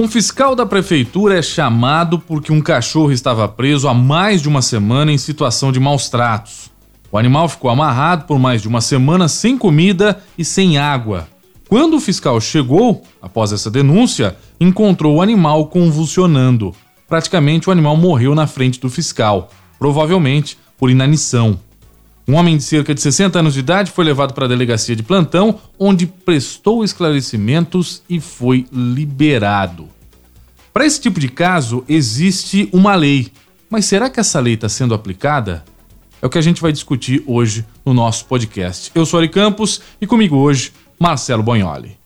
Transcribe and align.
Um 0.00 0.06
fiscal 0.06 0.54
da 0.54 0.64
prefeitura 0.64 1.36
é 1.36 1.42
chamado 1.42 2.20
porque 2.20 2.52
um 2.52 2.60
cachorro 2.60 3.10
estava 3.10 3.48
preso 3.48 3.88
há 3.88 3.92
mais 3.92 4.40
de 4.40 4.48
uma 4.48 4.62
semana 4.62 5.10
em 5.10 5.18
situação 5.18 5.72
de 5.72 5.80
maus 5.80 6.08
tratos. 6.08 6.70
O 7.10 7.18
animal 7.18 7.48
ficou 7.48 7.68
amarrado 7.68 8.24
por 8.24 8.38
mais 8.38 8.62
de 8.62 8.68
uma 8.68 8.80
semana 8.80 9.26
sem 9.26 9.58
comida 9.58 10.22
e 10.38 10.44
sem 10.44 10.78
água. 10.78 11.26
Quando 11.68 11.96
o 11.96 12.00
fiscal 12.00 12.40
chegou, 12.40 13.02
após 13.20 13.52
essa 13.52 13.68
denúncia, 13.72 14.36
encontrou 14.60 15.16
o 15.16 15.20
animal 15.20 15.66
convulsionando. 15.66 16.72
Praticamente 17.08 17.68
o 17.68 17.72
animal 17.72 17.96
morreu 17.96 18.36
na 18.36 18.46
frente 18.46 18.78
do 18.78 18.88
fiscal, 18.88 19.50
provavelmente 19.80 20.56
por 20.78 20.90
inanição. 20.90 21.58
Um 22.28 22.34
homem 22.34 22.58
de 22.58 22.62
cerca 22.62 22.94
de 22.94 23.00
60 23.00 23.38
anos 23.38 23.54
de 23.54 23.60
idade 23.60 23.90
foi 23.90 24.04
levado 24.04 24.34
para 24.34 24.44
a 24.44 24.48
delegacia 24.48 24.94
de 24.94 25.02
plantão, 25.02 25.58
onde 25.78 26.06
prestou 26.06 26.84
esclarecimentos 26.84 28.02
e 28.06 28.20
foi 28.20 28.66
liberado. 28.70 29.88
Para 30.70 30.84
esse 30.84 31.00
tipo 31.00 31.18
de 31.18 31.30
caso, 31.30 31.82
existe 31.88 32.68
uma 32.70 32.94
lei. 32.94 33.32
Mas 33.70 33.86
será 33.86 34.10
que 34.10 34.20
essa 34.20 34.38
lei 34.40 34.54
está 34.54 34.68
sendo 34.68 34.92
aplicada? 34.92 35.64
É 36.20 36.26
o 36.26 36.28
que 36.28 36.36
a 36.36 36.42
gente 36.42 36.60
vai 36.60 36.70
discutir 36.70 37.24
hoje 37.26 37.64
no 37.82 37.94
nosso 37.94 38.26
podcast. 38.26 38.90
Eu 38.94 39.06
sou 39.06 39.18
Ari 39.18 39.30
Campos 39.30 39.80
e 39.98 40.06
comigo 40.06 40.36
hoje, 40.36 40.70
Marcelo 41.00 41.42
Bonholi. 41.42 41.96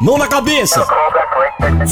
Mão 0.00 0.16
na 0.16 0.28
cabeça! 0.28 0.86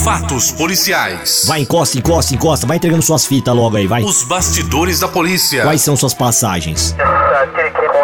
Fatos 0.03 0.51
policiais. 0.53 1.45
Vai, 1.47 1.61
encosta, 1.61 1.98
encosta, 1.98 2.35
encosta. 2.35 2.66
Vai 2.66 2.77
entregando 2.77 3.03
suas 3.03 3.27
fitas 3.27 3.55
logo 3.55 3.77
aí, 3.77 3.87
vai. 3.87 4.02
Os 4.02 4.23
bastidores 4.23 5.01
da 5.01 5.09
polícia. 5.09 5.62
Quais 5.62 5.83
são 5.83 5.97
suas 5.97 6.15
passagens? 6.15 6.95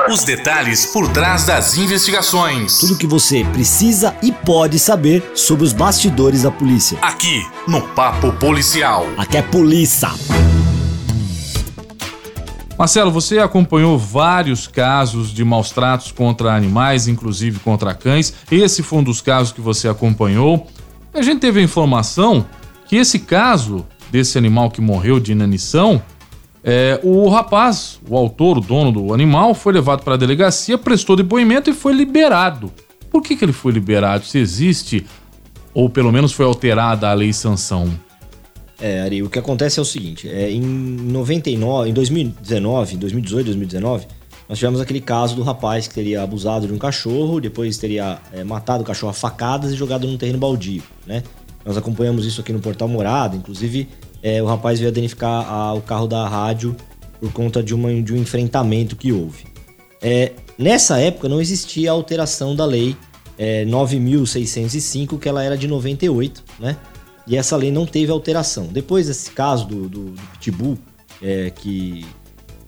Os 0.09 0.25
detalhes 0.25 0.87
por 0.87 1.09
trás 1.09 1.45
das 1.45 1.77
investigações. 1.79 2.79
Tudo 2.79 2.97
que 2.97 3.07
você 3.07 3.45
precisa 3.53 4.15
e 4.23 4.31
pode 4.33 4.79
saber 4.79 5.33
sobre 5.35 5.65
os 5.65 5.73
bastidores 5.73 6.43
da 6.43 6.51
polícia. 6.51 6.99
Aqui, 7.01 7.47
no 7.67 7.81
Papo 7.81 8.33
Policial. 8.33 9.07
Aqui 9.17 9.37
é 9.37 9.43
polícia. 9.43 10.11
Marcelo, 12.79 13.13
você 13.13 13.39
acompanhou 13.39 13.97
vários 13.97 14.67
casos 14.67 15.33
de 15.33 15.45
maus 15.45 15.71
tratos 15.71 16.11
contra 16.11 16.55
animais, 16.55 17.07
inclusive 17.07 17.61
contra 17.61 17.95
cães. 17.95 18.35
Esse 18.51 18.83
foi 18.83 18.99
um 18.99 19.05
dos 19.05 19.21
casos 19.21 19.53
que 19.53 19.61
você 19.61 19.89
acompanhou. 19.89 20.67
A 21.15 21.21
gente 21.21 21.41
teve 21.41 21.61
a 21.61 21.63
informação 21.63 22.47
que 22.89 22.97
esse 22.97 23.19
caso 23.19 23.87
desse 24.11 24.39
animal 24.39 24.71
que 24.71 24.81
morreu 24.81 25.21
de 25.21 25.33
inanição, 25.33 26.03
é, 26.65 26.99
o 27.03 27.29
rapaz, 27.29 28.01
o 28.09 28.17
autor, 28.17 28.59
o 28.59 28.61
dono 28.61 28.93
do 28.93 29.13
animal, 29.13 29.55
foi 29.55 29.75
levado 29.75 30.03
para 30.03 30.15
a 30.15 30.17
delegacia, 30.17 30.79
prestou 30.79 31.15
depoimento 31.15 31.69
e 31.69 31.75
foi 31.75 31.93
liberado. 31.93 32.73
Por 33.11 33.23
que, 33.23 33.37
que 33.37 33.45
ele 33.45 33.53
foi 33.53 33.73
liberado? 33.73 34.25
Se 34.25 34.39
existe, 34.39 35.05
ou 35.75 35.91
pelo 35.91 36.11
menos 36.11 36.33
foi 36.33 36.47
alterada 36.47 37.11
a 37.11 37.13
lei 37.13 37.33
sanção? 37.33 37.93
É, 38.81 39.03
Ari, 39.03 39.23
o 39.23 39.29
que 39.29 39.39
acontece 39.39 39.79
é 39.79 39.83
o 39.83 39.85
seguinte: 39.85 40.29
é, 40.29 40.51
em 40.51 40.61
99, 40.61 41.91
em 41.91 41.93
2019, 41.93 42.97
2018, 42.97 43.47
2019, 43.47 44.07
nós 44.49 44.59
tivemos 44.59 44.81
aquele 44.81 45.01
caso 45.01 45.35
do 45.35 45.43
rapaz 45.43 45.87
que 45.89 45.95
teria 45.95 46.23
abusado 46.23 46.67
de 46.67 46.73
um 46.73 46.79
cachorro, 46.79 47.41
depois 47.41 47.79
teria 47.79 48.21
é, 48.33 48.45
matado 48.45 48.83
o 48.83 48.87
cachorro 48.87 49.11
a 49.11 49.15
facadas 49.15 49.73
e 49.73 49.77
jogado 49.77 50.07
num 50.07 50.17
terreno 50.17 50.39
baldio, 50.39 50.83
né? 51.07 51.23
Nós 51.65 51.77
acompanhamos 51.77 52.27
isso 52.27 52.41
aqui 52.41 52.53
no 52.53 52.59
Portal 52.59 52.89
Morada, 52.89 53.37
inclusive 53.37 53.89
é, 54.23 54.43
o 54.43 54.47
rapaz 54.47 54.79
veio 54.79 54.91
a 54.91 54.95
danificar 54.95 55.49
a, 55.49 55.75
o 55.75 55.81
carro 55.81 56.07
da 56.07 56.29
rádio 56.29 56.77
por 57.21 57.33
conta 57.33 57.63
de, 57.63 57.75
uma, 57.75 58.03
de 58.03 58.13
um 58.13 58.17
enfrentamento 58.17 58.97
que 58.97 59.13
houve. 59.13 59.45
É, 60.01 60.33
nessa 60.59 60.99
época 60.99 61.29
não 61.29 61.41
existia 61.41 61.91
alteração 61.91 62.57
da 62.57 62.65
lei 62.65 62.97
é, 63.39 63.65
9.605, 63.65 65.19
que 65.19 65.29
ela 65.29 65.43
era 65.43 65.57
de 65.57 65.67
98, 65.69 66.43
né? 66.59 66.77
E 67.27 67.37
essa 67.37 67.57
lei 67.57 67.71
não 67.71 67.87
teve 67.87 68.11
alteração. 68.11 68.67
Depois 68.67 69.07
desse 69.07 69.31
caso 69.31 69.67
do, 69.67 69.89
do, 69.89 70.05
do 70.11 70.23
Pitbull, 70.33 70.77
é, 71.23 71.51
que 71.51 72.05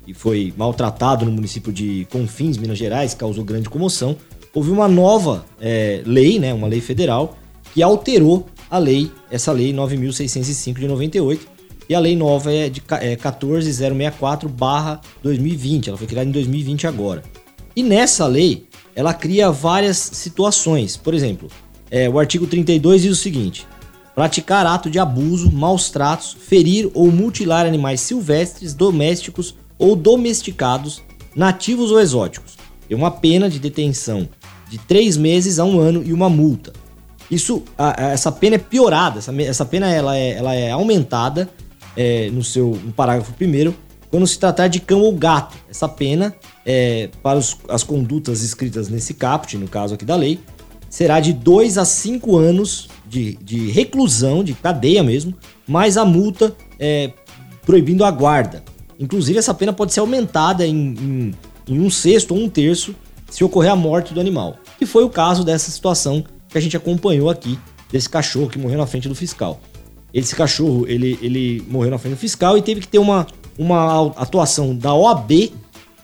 e 0.06 0.14
foi 0.14 0.54
maltratado 0.56 1.24
no 1.24 1.32
município 1.32 1.72
de 1.72 2.06
Confins, 2.10 2.56
Minas 2.56 2.78
Gerais, 2.78 3.14
causou 3.14 3.44
grande 3.44 3.68
comoção. 3.68 4.16
Houve 4.52 4.70
uma 4.70 4.86
nova 4.86 5.44
é, 5.60 6.00
lei, 6.04 6.38
né, 6.38 6.54
uma 6.54 6.68
lei 6.68 6.80
federal, 6.80 7.36
que 7.72 7.82
alterou 7.82 8.46
a 8.70 8.78
lei, 8.78 9.10
essa 9.30 9.50
lei 9.52 9.72
9.605 9.72 10.78
de 10.78 10.86
98. 10.86 11.54
E 11.88 11.94
a 11.94 12.00
lei 12.00 12.16
nova 12.16 12.52
é 12.52 12.68
de 12.68 12.82
é, 13.00 13.16
14064-2020, 13.16 15.88
ela 15.88 15.96
foi 15.98 16.06
criada 16.06 16.28
em 16.28 16.32
2020 16.32 16.86
agora. 16.86 17.22
E 17.76 17.82
nessa 17.82 18.26
lei, 18.26 18.66
ela 18.94 19.12
cria 19.12 19.50
várias 19.50 19.96
situações. 19.96 20.96
Por 20.96 21.12
exemplo, 21.12 21.50
é, 21.90 22.08
o 22.08 22.18
artigo 22.18 22.46
32 22.46 23.02
diz 23.02 23.12
o 23.12 23.20
seguinte: 23.20 23.66
praticar 24.14 24.64
ato 24.66 24.88
de 24.88 24.98
abuso, 24.98 25.52
maus 25.52 25.90
tratos, 25.90 26.34
ferir 26.40 26.90
ou 26.94 27.10
mutilar 27.10 27.66
animais 27.66 28.00
silvestres, 28.00 28.72
domésticos 28.72 29.54
ou 29.78 29.96
domesticados, 29.96 31.02
nativos 31.34 31.90
ou 31.90 32.00
exóticos. 32.00 32.56
Tem 32.88 32.96
uma 32.96 33.10
pena 33.10 33.48
de 33.48 33.58
detenção 33.58 34.28
de 34.68 34.78
três 34.78 35.16
meses 35.16 35.58
a 35.58 35.64
um 35.64 35.78
ano 35.78 36.02
e 36.04 36.12
uma 36.12 36.28
multa. 36.28 36.72
Isso, 37.30 37.62
a, 37.76 38.06
a, 38.06 38.08
essa 38.10 38.30
pena 38.30 38.56
é 38.56 38.58
piorada, 38.58 39.18
essa, 39.18 39.42
essa 39.42 39.64
pena 39.64 39.90
ela 39.90 40.16
é, 40.16 40.32
ela 40.32 40.54
é 40.54 40.70
aumentada 40.70 41.48
é, 41.96 42.28
no 42.30 42.42
seu 42.42 42.78
no 42.84 42.92
parágrafo 42.92 43.32
primeiro 43.32 43.74
quando 44.14 44.28
se 44.28 44.38
tratar 44.38 44.68
de 44.68 44.78
cão 44.78 45.00
ou 45.00 45.12
gato. 45.12 45.56
Essa 45.68 45.88
pena, 45.88 46.32
é, 46.64 47.10
para 47.20 47.36
os, 47.36 47.56
as 47.68 47.82
condutas 47.82 48.42
escritas 48.42 48.88
nesse 48.88 49.12
caput, 49.12 49.58
no 49.58 49.66
caso 49.66 49.94
aqui 49.94 50.04
da 50.04 50.14
lei, 50.14 50.38
será 50.88 51.18
de 51.18 51.32
2 51.32 51.78
a 51.78 51.84
5 51.84 52.36
anos 52.36 52.88
de, 53.08 53.34
de 53.42 53.72
reclusão, 53.72 54.44
de 54.44 54.54
cadeia 54.54 55.02
mesmo, 55.02 55.34
mais 55.66 55.96
a 55.96 56.04
multa 56.04 56.54
é, 56.78 57.10
proibindo 57.66 58.04
a 58.04 58.10
guarda. 58.12 58.62
Inclusive, 58.98 59.38
essa 59.38 59.54
pena 59.54 59.72
pode 59.72 59.92
ser 59.92 60.00
aumentada 60.00 60.66
em, 60.66 60.74
em, 60.76 61.34
em 61.68 61.80
um 61.80 61.90
sexto 61.90 62.34
ou 62.34 62.40
um 62.40 62.48
terço 62.48 62.94
se 63.30 63.42
ocorrer 63.42 63.72
a 63.72 63.76
morte 63.76 64.14
do 64.14 64.20
animal. 64.20 64.56
Que 64.78 64.86
foi 64.86 65.04
o 65.04 65.10
caso 65.10 65.44
dessa 65.44 65.70
situação 65.70 66.24
que 66.48 66.58
a 66.58 66.60
gente 66.60 66.76
acompanhou 66.76 67.28
aqui, 67.28 67.58
desse 67.90 68.08
cachorro 68.08 68.48
que 68.48 68.58
morreu 68.58 68.78
na 68.78 68.86
frente 68.86 69.08
do 69.08 69.14
fiscal. 69.14 69.60
Esse 70.12 70.36
cachorro, 70.36 70.86
ele, 70.86 71.18
ele 71.20 71.64
morreu 71.68 71.90
na 71.90 71.98
frente 71.98 72.14
do 72.14 72.18
fiscal 72.18 72.56
e 72.56 72.62
teve 72.62 72.80
que 72.80 72.88
ter 72.88 72.98
uma, 72.98 73.26
uma 73.58 74.12
atuação 74.16 74.74
da 74.74 74.94
OAB 74.94 75.52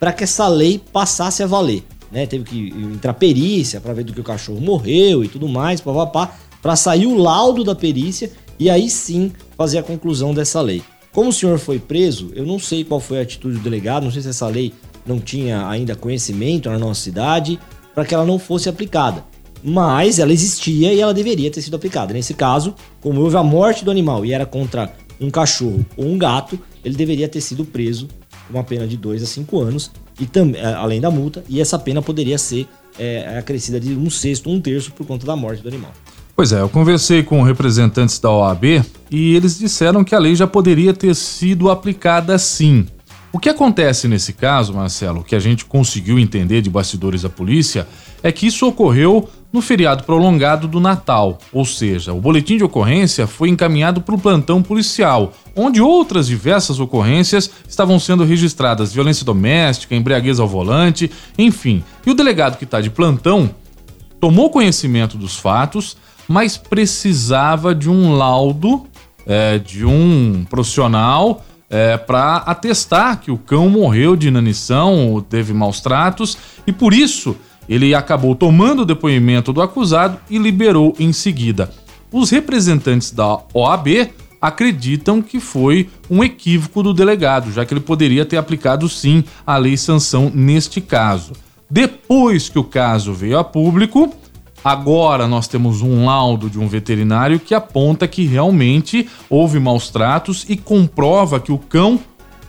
para 0.01 0.13
que 0.13 0.25
essa 0.25 0.49
lei 0.49 0.81
passasse 0.93 1.43
a 1.43 1.47
valer. 1.47 1.85
Né? 2.11 2.27
Teve 2.27 2.45
que 2.45 2.69
entrar 2.71 3.15
perícia 3.15 3.81
para 3.81 3.93
ver 3.93 4.03
do 4.03 4.13
que 4.13 4.21
o 4.21 4.25
cachorro 4.25 4.61
morreu 4.61 5.23
e 5.23 5.29
tudo 5.29 5.49
mais, 5.49 5.81
para 5.81 6.75
sair 6.75 7.07
o 7.07 7.17
laudo 7.17 7.63
da 7.63 7.75
perícia 7.75 8.33
e 8.59 8.69
aí 8.69 8.91
sim 8.91 9.33
fazer 9.57 9.79
a 9.79 9.83
conclusão 9.83 10.35
dessa 10.35 10.61
lei. 10.61 10.83
Como 11.13 11.31
o 11.31 11.33
senhor 11.33 11.59
foi 11.59 11.79
preso, 11.79 12.31
eu 12.35 12.47
não 12.47 12.59
sei 12.59 12.85
qual 12.85 13.01
foi 13.01 13.19
a 13.19 13.23
atitude 13.23 13.59
do 13.59 13.63
delegado, 13.63 14.05
não 14.05 14.13
sei 14.13 14.23
se 14.23 14.29
essa 14.29 14.47
lei 14.47 14.73
não 15.05 15.19
tinha 15.19 15.67
ainda 15.69 15.97
conhecimento 15.97 16.71
na 16.71 16.79
nossa 16.79 17.01
cidade 17.01 17.59
para 17.95 18.05
que 18.05 18.15
ela 18.15 18.25
não 18.25 18.39
fosse 18.39 18.69
aplicada. 18.69 19.25
Mas 19.63 20.19
ela 20.19 20.33
existia 20.33 20.93
e 20.93 21.01
ela 21.01 21.13
deveria 21.13 21.51
ter 21.51 21.61
sido 21.63 21.75
aplicada. 21.75 22.15
Nesse 22.15 22.33
caso, 22.33 22.75
como 23.01 23.21
houve 23.21 23.37
a 23.37 23.43
morte 23.43 23.85
do 23.85 23.91
animal 23.91 24.25
e 24.25 24.33
era 24.33 24.47
contra 24.47 24.95
um 25.21 25.31
cachorro 25.31 25.85
ou 25.97 26.07
um 26.07 26.17
gato, 26.17 26.59
ele 26.85 26.95
deveria 26.95 27.29
ter 27.29 27.41
sido 27.41 27.65
preso 27.65 28.09
com 28.47 28.55
uma 28.55 28.65
pena 28.65 28.87
de 28.87 28.97
2 28.97 29.23
a 29.23 29.27
5 29.27 29.61
anos, 29.61 29.91
e 30.19 30.27
também 30.27 30.61
além 30.63 31.01
da 31.01 31.11
multa, 31.11 31.45
e 31.49 31.61
essa 31.61 31.79
pena 31.79 32.03
poderia 32.03 32.39
ser 32.39 32.67
é, 32.99 33.39
acrescida 33.39 33.79
de 33.81 33.95
um 33.95 34.11
sexto, 34.11 34.51
um 34.51 34.61
terço 34.61 34.93
por 34.93 35.07
conta 35.07 35.27
da 35.27 35.37
morte 35.37 35.63
do 35.63 35.69
animal. 35.69 35.93
Pois 36.41 36.53
é, 36.53 36.63
eu 36.63 36.71
conversei 36.71 37.23
com 37.23 37.43
representantes 37.43 38.19
da 38.19 38.31
OAB 38.31 38.83
e 39.11 39.37
eles 39.37 39.59
disseram 39.59 40.03
que 40.03 40.15
a 40.15 40.19
lei 40.19 40.35
já 40.35 40.47
poderia 40.47 40.95
ter 40.95 41.15
sido 41.15 41.71
aplicada 41.71 42.39
sim. 42.39 42.87
O 43.31 43.39
que 43.39 43.51
acontece 43.51 44.09
nesse 44.09 44.33
caso, 44.33 44.73
Marcelo, 44.73 45.23
que 45.23 45.37
a 45.37 45.39
gente 45.39 45.67
conseguiu 45.67 46.19
entender 46.19 46.63
de 46.63 46.71
bastidores 46.71 47.21
da 47.21 47.29
polícia, 47.29 47.87
é 48.23 48.33
que 48.33 48.47
isso 48.47 48.67
ocorreu 48.67 49.29
no 49.53 49.61
feriado 49.61 50.05
prolongado 50.05 50.67
do 50.67 50.81
Natal, 50.81 51.39
ou 51.53 51.67
seja, 51.67 52.15
o 52.15 52.21
boletim 52.23 52.57
de 52.57 52.65
ocorrência 52.65 53.27
foi 53.27 53.51
encaminhado 53.51 54.01
para 54.01 54.15
o 54.15 54.19
plantão 54.19 54.63
policial, 54.63 55.35
onde 55.55 55.83
outras 55.83 56.27
diversas 56.27 56.81
ocorrências 56.81 57.51
estavam 57.69 58.01
sendo 58.01 58.25
registradas: 58.25 58.95
violência 58.95 59.27
doméstica, 59.27 59.95
embriaguez 59.95 60.41
ao 60.41 60.49
volante, 60.49 61.11
enfim. 61.37 61.85
E 62.07 62.11
o 62.11 62.15
delegado 62.15 62.57
que 62.57 62.65
está 62.65 62.81
de 62.81 62.89
plantão 62.89 63.55
tomou 64.19 64.49
conhecimento 64.51 65.17
dos 65.17 65.37
fatos, 65.37 65.97
mas 66.31 66.57
precisava 66.57 67.75
de 67.75 67.91
um 67.91 68.13
laudo 68.13 68.87
é, 69.27 69.59
de 69.59 69.85
um 69.85 70.47
profissional 70.49 71.45
é, 71.69 71.97
para 71.97 72.37
atestar 72.37 73.21
que 73.21 73.33
o 73.33 73.37
cão 73.37 73.69
morreu 73.69 74.15
de 74.15 74.29
inanição 74.29 75.09
ou 75.09 75.21
teve 75.21 75.53
maus 75.53 75.81
tratos 75.81 76.39
e 76.65 76.73
por 76.73 76.95
isso 76.95 77.35
ele 77.69 77.97
acabou 77.97 78.37
tomando 78.37 78.83
o 78.83 78.87
depoimento 78.87 79.53
do 79.53 79.61
acusado 79.61 80.21
e 80.31 80.39
liberou 80.39 80.95
em 81.01 81.13
seguida. 81.13 81.69
Os 82.13 82.31
representantes 82.31 83.11
da 83.11 83.41
OAB 83.53 84.13
acreditam 84.41 85.21
que 85.21 85.41
foi 85.41 85.91
um 86.09 86.23
equívoco 86.23 86.81
do 86.81 86.95
delegado, 86.95 87.51
já 87.51 87.65
que 87.65 87.75
ele 87.75 87.81
poderia 87.81 88.25
ter 88.25 88.37
aplicado 88.37 88.89
sim 88.89 89.25
a 89.45 89.57
lei 89.57 89.77
sanção 89.77 90.31
neste 90.33 90.81
caso. 90.81 91.33
Depois 91.69 92.49
que 92.49 92.59
o 92.59 92.65
caso 92.65 93.13
veio 93.13 93.37
a 93.37 93.45
público, 93.45 94.15
Agora 94.63 95.27
nós 95.27 95.49
temos 95.49 95.81
um 95.81 96.05
laudo 96.05 96.51
de 96.51 96.59
um 96.59 96.69
veterinário 96.69 97.41
que 97.41 97.55
aponta 97.55 98.07
que 98.07 98.27
realmente 98.27 99.09
houve 99.29 99.59
maus 99.59 99.89
tratos 99.89 100.45
e 100.49 100.57
comprova 100.57 101.41
que 101.41 101.51
o 101.51 101.59
cão 101.59 101.99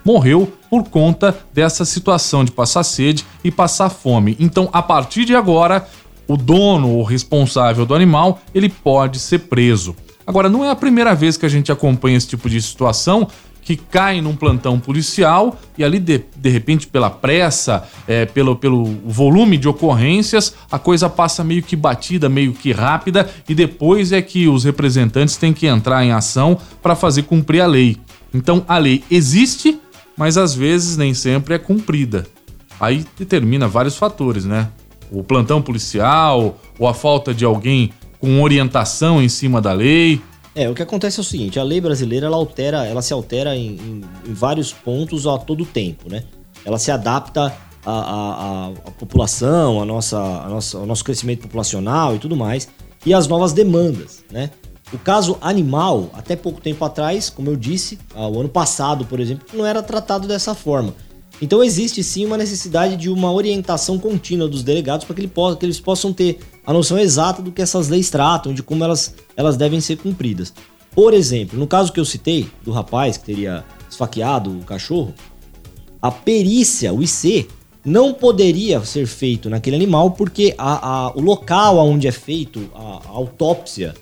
morreu 0.03 0.51
por 0.69 0.83
conta 0.83 1.37
dessa 1.53 1.85
situação 1.85 2.43
de 2.43 2.51
passar 2.51 2.83
sede 2.83 3.25
e 3.43 3.51
passar 3.51 3.89
fome. 3.89 4.35
Então, 4.39 4.69
a 4.73 4.81
partir 4.81 5.25
de 5.25 5.35
agora, 5.35 5.87
o 6.27 6.35
dono 6.35 6.89
ou 6.89 7.03
responsável 7.03 7.85
do 7.85 7.95
animal, 7.95 8.39
ele 8.53 8.69
pode 8.69 9.19
ser 9.19 9.39
preso. 9.39 9.95
Agora, 10.25 10.49
não 10.49 10.63
é 10.63 10.69
a 10.69 10.75
primeira 10.75 11.15
vez 11.15 11.35
que 11.37 11.45
a 11.45 11.49
gente 11.49 11.71
acompanha 11.71 12.17
esse 12.17 12.27
tipo 12.27 12.49
de 12.49 12.61
situação 12.61 13.27
que 13.61 13.75
cai 13.75 14.21
num 14.21 14.35
plantão 14.35 14.79
policial 14.79 15.59
e 15.77 15.83
ali, 15.83 15.99
de, 15.99 16.23
de 16.35 16.49
repente, 16.49 16.87
pela 16.87 17.09
pressa, 17.09 17.87
é, 18.07 18.25
pelo, 18.25 18.55
pelo 18.55 18.85
volume 19.05 19.57
de 19.57 19.67
ocorrências, 19.67 20.53
a 20.71 20.79
coisa 20.79 21.09
passa 21.09 21.43
meio 21.43 21.61
que 21.61 21.75
batida, 21.75 22.27
meio 22.27 22.53
que 22.53 22.71
rápida 22.71 23.29
e 23.47 23.53
depois 23.53 24.11
é 24.11 24.21
que 24.21 24.47
os 24.47 24.63
representantes 24.63 25.37
têm 25.37 25.53
que 25.53 25.67
entrar 25.67 26.03
em 26.03 26.11
ação 26.11 26.57
para 26.81 26.95
fazer 26.95 27.23
cumprir 27.23 27.61
a 27.61 27.67
lei. 27.67 27.97
Então, 28.33 28.63
a 28.67 28.77
lei 28.77 29.03
existe, 29.11 29.79
mas 30.17 30.37
às 30.37 30.53
vezes 30.53 30.97
nem 30.97 31.13
sempre 31.13 31.53
é 31.53 31.59
cumprida. 31.59 32.25
Aí 32.79 33.05
determina 33.17 33.67
vários 33.67 33.95
fatores, 33.95 34.45
né? 34.45 34.69
O 35.11 35.23
plantão 35.23 35.61
policial, 35.61 36.57
ou 36.79 36.87
a 36.87 36.93
falta 36.93 37.33
de 37.33 37.45
alguém 37.45 37.91
com 38.19 38.41
orientação 38.41 39.21
em 39.21 39.27
cima 39.27 39.61
da 39.61 39.73
lei. 39.73 40.21
É, 40.53 40.69
o 40.69 40.75
que 40.75 40.83
acontece 40.83 41.19
é 41.19 41.21
o 41.21 41.23
seguinte, 41.23 41.59
a 41.59 41.63
lei 41.63 41.79
brasileira 41.79 42.27
ela 42.27 42.35
altera, 42.35 42.85
ela 42.85 43.01
se 43.01 43.13
altera 43.13 43.55
em, 43.55 43.75
em, 43.75 44.01
em 44.27 44.33
vários 44.33 44.73
pontos 44.73 45.25
a 45.25 45.37
todo 45.37 45.65
tempo, 45.65 46.09
né? 46.09 46.23
Ela 46.65 46.77
se 46.77 46.91
adapta 46.91 47.55
à, 47.85 47.91
à, 47.91 48.67
à 48.67 48.91
população, 48.91 49.81
à 49.81 49.85
nossa, 49.85 50.19
à 50.19 50.49
nossa, 50.49 50.77
ao 50.77 50.85
nosso 50.85 51.03
crescimento 51.05 51.43
populacional 51.43 52.15
e 52.15 52.19
tudo 52.19 52.35
mais, 52.35 52.67
e 53.05 53.13
às 53.13 53.27
novas 53.27 53.53
demandas, 53.53 54.23
né? 54.29 54.51
O 54.93 54.97
caso 54.97 55.37
animal, 55.39 56.09
até 56.13 56.35
pouco 56.35 56.59
tempo 56.59 56.83
atrás, 56.83 57.29
como 57.29 57.49
eu 57.49 57.55
disse, 57.55 57.97
o 58.13 58.39
ano 58.39 58.49
passado, 58.49 59.05
por 59.05 59.21
exemplo, 59.21 59.47
não 59.53 59.65
era 59.65 59.81
tratado 59.81 60.27
dessa 60.27 60.53
forma. 60.53 60.93
Então 61.41 61.63
existe 61.63 62.03
sim 62.03 62.25
uma 62.25 62.37
necessidade 62.37 62.95
de 62.95 63.09
uma 63.09 63.31
orientação 63.31 63.97
contínua 63.97 64.47
dos 64.47 64.61
delegados 64.61 65.05
para 65.05 65.15
que, 65.15 65.21
ele 65.21 65.31
que, 65.57 65.65
eles 65.65 65.79
possam 65.79 66.13
ter 66.13 66.39
a 66.65 66.71
noção 66.71 66.99
exata 66.99 67.41
do 67.41 67.51
que 67.51 67.61
essas 67.61 67.89
leis 67.89 68.11
tratam, 68.11 68.53
de 68.53 68.61
como 68.61 68.83
elas, 68.83 69.15
elas 69.35 69.57
devem 69.57 69.81
ser 69.81 69.97
cumpridas. 69.97 70.53
Por 70.93 71.13
exemplo, 71.13 71.57
no 71.57 71.65
caso 71.65 71.91
que 71.91 71.99
eu 71.99 72.05
citei, 72.05 72.47
do 72.63 72.71
rapaz 72.71 73.17
que 73.17 73.25
teria 73.25 73.65
esfaqueado 73.89 74.51
o 74.51 74.63
cachorro, 74.63 75.13
a 75.99 76.11
perícia, 76.11 76.93
o 76.93 77.01
IC, 77.01 77.47
não 77.83 78.13
poderia 78.13 78.79
ser 78.85 79.07
feito 79.07 79.49
naquele 79.49 79.75
animal 79.75 80.11
porque 80.11 80.53
a, 80.57 81.07
a, 81.07 81.11
o 81.15 81.21
local 81.21 81.77
onde 81.79 82.07
é 82.07 82.11
feito 82.11 82.69
a, 82.75 83.01
a 83.07 83.09
autópsia 83.09 83.95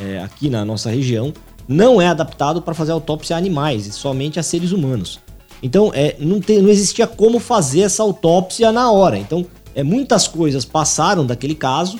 é, 0.00 0.18
aqui 0.20 0.48
na 0.48 0.64
nossa 0.64 0.90
região 0.90 1.32
não 1.68 2.00
é 2.00 2.06
adaptado 2.06 2.62
para 2.62 2.74
fazer 2.74 2.92
autópsia 2.92 3.36
a 3.36 3.38
animais, 3.38 3.92
somente 3.94 4.38
a 4.38 4.42
seres 4.42 4.72
humanos. 4.72 5.20
Então, 5.62 5.90
é, 5.94 6.16
não, 6.18 6.40
tem, 6.40 6.60
não 6.60 6.68
existia 6.68 7.06
como 7.06 7.38
fazer 7.38 7.80
essa 7.80 8.02
autópsia 8.02 8.70
na 8.70 8.90
hora. 8.90 9.18
Então, 9.18 9.46
é, 9.74 9.82
muitas 9.82 10.26
coisas 10.28 10.64
passaram 10.64 11.24
daquele 11.26 11.54
caso 11.54 11.98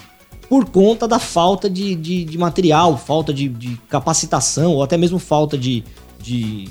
por 0.49 0.67
conta 0.67 1.08
da 1.08 1.19
falta 1.19 1.69
de, 1.69 1.94
de, 1.94 2.25
de 2.25 2.38
material, 2.38 2.97
falta 2.97 3.32
de, 3.32 3.49
de, 3.49 3.76
capacitação 3.88 4.75
ou 4.75 4.82
até 4.82 4.97
mesmo 4.97 5.19
falta 5.19 5.58
de, 5.58 5.82
de, 6.20 6.69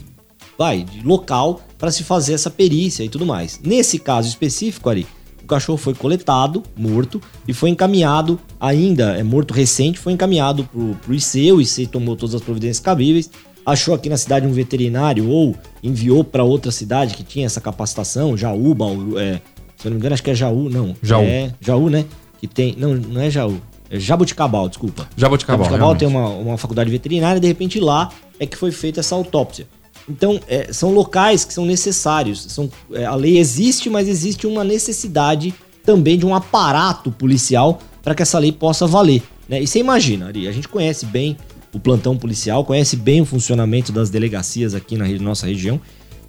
vai, 0.57 0.83
de 0.83 1.01
local 1.01 1.61
para 1.77 1.91
se 1.91 2.03
fazer 2.03 2.33
essa 2.33 2.49
perícia 2.49 3.03
e 3.03 3.09
tudo 3.09 3.25
mais. 3.25 3.59
Nesse 3.63 3.99
caso 3.99 4.29
específico, 4.29 4.89
ali, 4.89 5.05
o 5.43 5.47
cachorro 5.47 5.77
foi 5.77 5.93
coletado, 5.93 6.63
morto, 6.75 7.21
e 7.47 7.53
foi 7.53 7.69
encaminhado, 7.69 8.39
ainda 8.59 9.17
é 9.17 9.23
morto 9.23 9.53
recente, 9.53 9.99
foi 9.99 10.13
encaminhado 10.13 10.63
para 10.63 11.11
o 11.11 11.13
IC, 11.13 11.51
o 11.51 11.61
IC 11.61 11.87
tomou 11.87 12.15
todas 12.15 12.33
as 12.33 12.41
providências 12.41 12.79
cabíveis, 12.79 13.29
achou 13.65 13.95
aqui 13.95 14.09
na 14.09 14.17
cidade 14.17 14.45
um 14.45 14.51
veterinário 14.51 15.27
ou 15.29 15.55
enviou 15.81 16.23
para 16.23 16.43
outra 16.43 16.71
cidade 16.71 17.15
que 17.15 17.23
tinha 17.23 17.45
essa 17.45 17.59
capacitação, 17.59 18.37
Jaú, 18.37 18.73
Bauru, 18.73 19.17
é, 19.17 19.41
se 19.77 19.87
eu 19.87 19.89
não 19.89 19.91
me 19.91 19.97
engano, 19.97 20.13
acho 20.13 20.23
que 20.23 20.31
é 20.31 20.35
Jaú, 20.35 20.69
não. 20.69 20.95
Jaú. 21.01 21.23
É 21.23 21.51
Jaú, 21.59 21.89
né? 21.89 22.05
Que 22.39 22.47
tem. 22.47 22.75
Não, 22.77 22.93
não 22.93 23.21
é 23.21 23.29
Jaú. 23.29 23.59
É 23.89 23.99
Jabuticabal, 23.99 24.67
desculpa. 24.67 25.07
Jabuticabal. 25.15 25.65
Jabuticabal 25.65 25.95
tem 25.95 26.07
uma, 26.07 26.27
uma 26.27 26.57
faculdade 26.57 26.89
veterinária, 26.89 27.39
de 27.39 27.47
repente 27.47 27.79
lá 27.79 28.09
é 28.39 28.45
que 28.45 28.57
foi 28.57 28.71
feita 28.71 28.99
essa 28.99 29.15
autópsia. 29.15 29.67
Então, 30.09 30.39
é, 30.47 30.71
são 30.71 30.93
locais 30.93 31.45
que 31.45 31.53
são 31.53 31.65
necessários. 31.65 32.45
São, 32.49 32.69
é, 32.93 33.05
a 33.05 33.15
lei 33.15 33.37
existe, 33.37 33.89
mas 33.89 34.07
existe 34.07 34.45
uma 34.45 34.63
necessidade 34.63 35.53
também 35.83 36.17
de 36.17 36.25
um 36.25 36.35
aparato 36.35 37.11
policial 37.11 37.79
para 38.03 38.13
que 38.13 38.21
essa 38.21 38.37
lei 38.37 38.51
possa 38.51 38.85
valer. 38.85 39.23
Né? 39.47 39.61
E 39.61 39.67
você 39.67 39.79
imagina, 39.79 40.27
Ari, 40.27 40.47
a 40.47 40.51
gente 40.51 40.67
conhece 40.67 41.05
bem 41.05 41.37
o 41.75 41.79
plantão 41.79 42.15
policial, 42.15 42.63
conhece 42.63 42.95
bem 42.95 43.19
o 43.19 43.25
funcionamento 43.25 43.91
das 43.91 44.09
delegacias 44.09 44.73
aqui 44.73 44.95
na 44.95 45.05
nossa 45.19 45.45
região. 45.45 45.79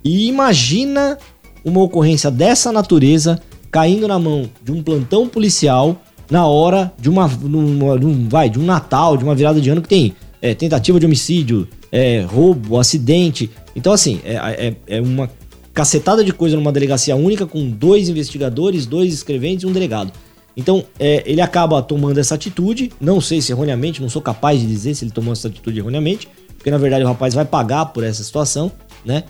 E 0.02 0.26
imagina 0.26 1.16
uma 1.64 1.80
ocorrência 1.80 2.32
dessa 2.32 2.72
natureza 2.72 3.40
caindo 3.70 4.08
na 4.08 4.18
mão 4.18 4.50
de 4.60 4.72
um 4.72 4.82
plantão 4.82 5.28
policial 5.28 6.02
na 6.28 6.44
hora 6.46 6.92
de 6.98 7.08
uma, 7.08 7.28
num, 7.28 8.28
vai, 8.28 8.50
de 8.50 8.58
um 8.58 8.64
Natal, 8.64 9.16
de 9.16 9.22
uma 9.22 9.36
virada 9.36 9.60
de 9.60 9.70
ano 9.70 9.80
que 9.80 9.88
tem 9.88 10.16
é, 10.42 10.52
tentativa 10.52 10.98
de 10.98 11.06
homicídio, 11.06 11.68
é, 11.92 12.22
roubo, 12.22 12.76
acidente. 12.76 13.48
Então, 13.76 13.92
assim, 13.92 14.20
é, 14.24 14.34
é, 14.34 14.96
é, 14.96 15.00
uma 15.00 15.30
cacetada 15.72 16.24
de 16.24 16.32
coisa 16.32 16.56
numa 16.56 16.72
delegacia 16.72 17.14
única 17.14 17.46
com 17.46 17.70
dois 17.70 18.08
investigadores, 18.08 18.84
dois 18.84 19.14
escreventes 19.14 19.62
e 19.62 19.66
um 19.66 19.72
delegado. 19.72 20.12
Então, 20.56 20.84
é, 20.98 21.22
ele 21.26 21.40
acaba 21.40 21.82
tomando 21.82 22.18
essa 22.18 22.34
atitude, 22.34 22.90
não 22.98 23.20
sei 23.20 23.42
se 23.42 23.52
erroneamente, 23.52 24.00
não 24.00 24.08
sou 24.08 24.22
capaz 24.22 24.58
de 24.58 24.66
dizer 24.66 24.94
se 24.94 25.04
ele 25.04 25.12
tomou 25.12 25.32
essa 25.32 25.48
atitude 25.48 25.78
erroneamente, 25.78 26.28
porque 26.56 26.70
na 26.70 26.78
verdade 26.78 27.04
o 27.04 27.06
rapaz 27.06 27.34
vai 27.34 27.44
pagar 27.44 27.86
por 27.86 28.02
essa 28.02 28.24
situação, 28.24 28.72
né? 29.04 29.24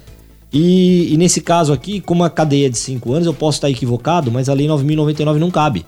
E, 0.52 1.12
e 1.12 1.16
nesse 1.16 1.40
caso 1.40 1.72
aqui, 1.72 2.00
como 2.00 2.22
a 2.22 2.30
cadeia 2.30 2.66
é 2.66 2.70
de 2.70 2.78
5 2.78 3.12
anos, 3.12 3.26
eu 3.26 3.34
posso 3.34 3.58
estar 3.58 3.68
equivocado, 3.68 4.30
mas 4.30 4.48
a 4.48 4.54
lei 4.54 4.68
9099 4.68 5.40
não 5.40 5.50
cabe. 5.50 5.84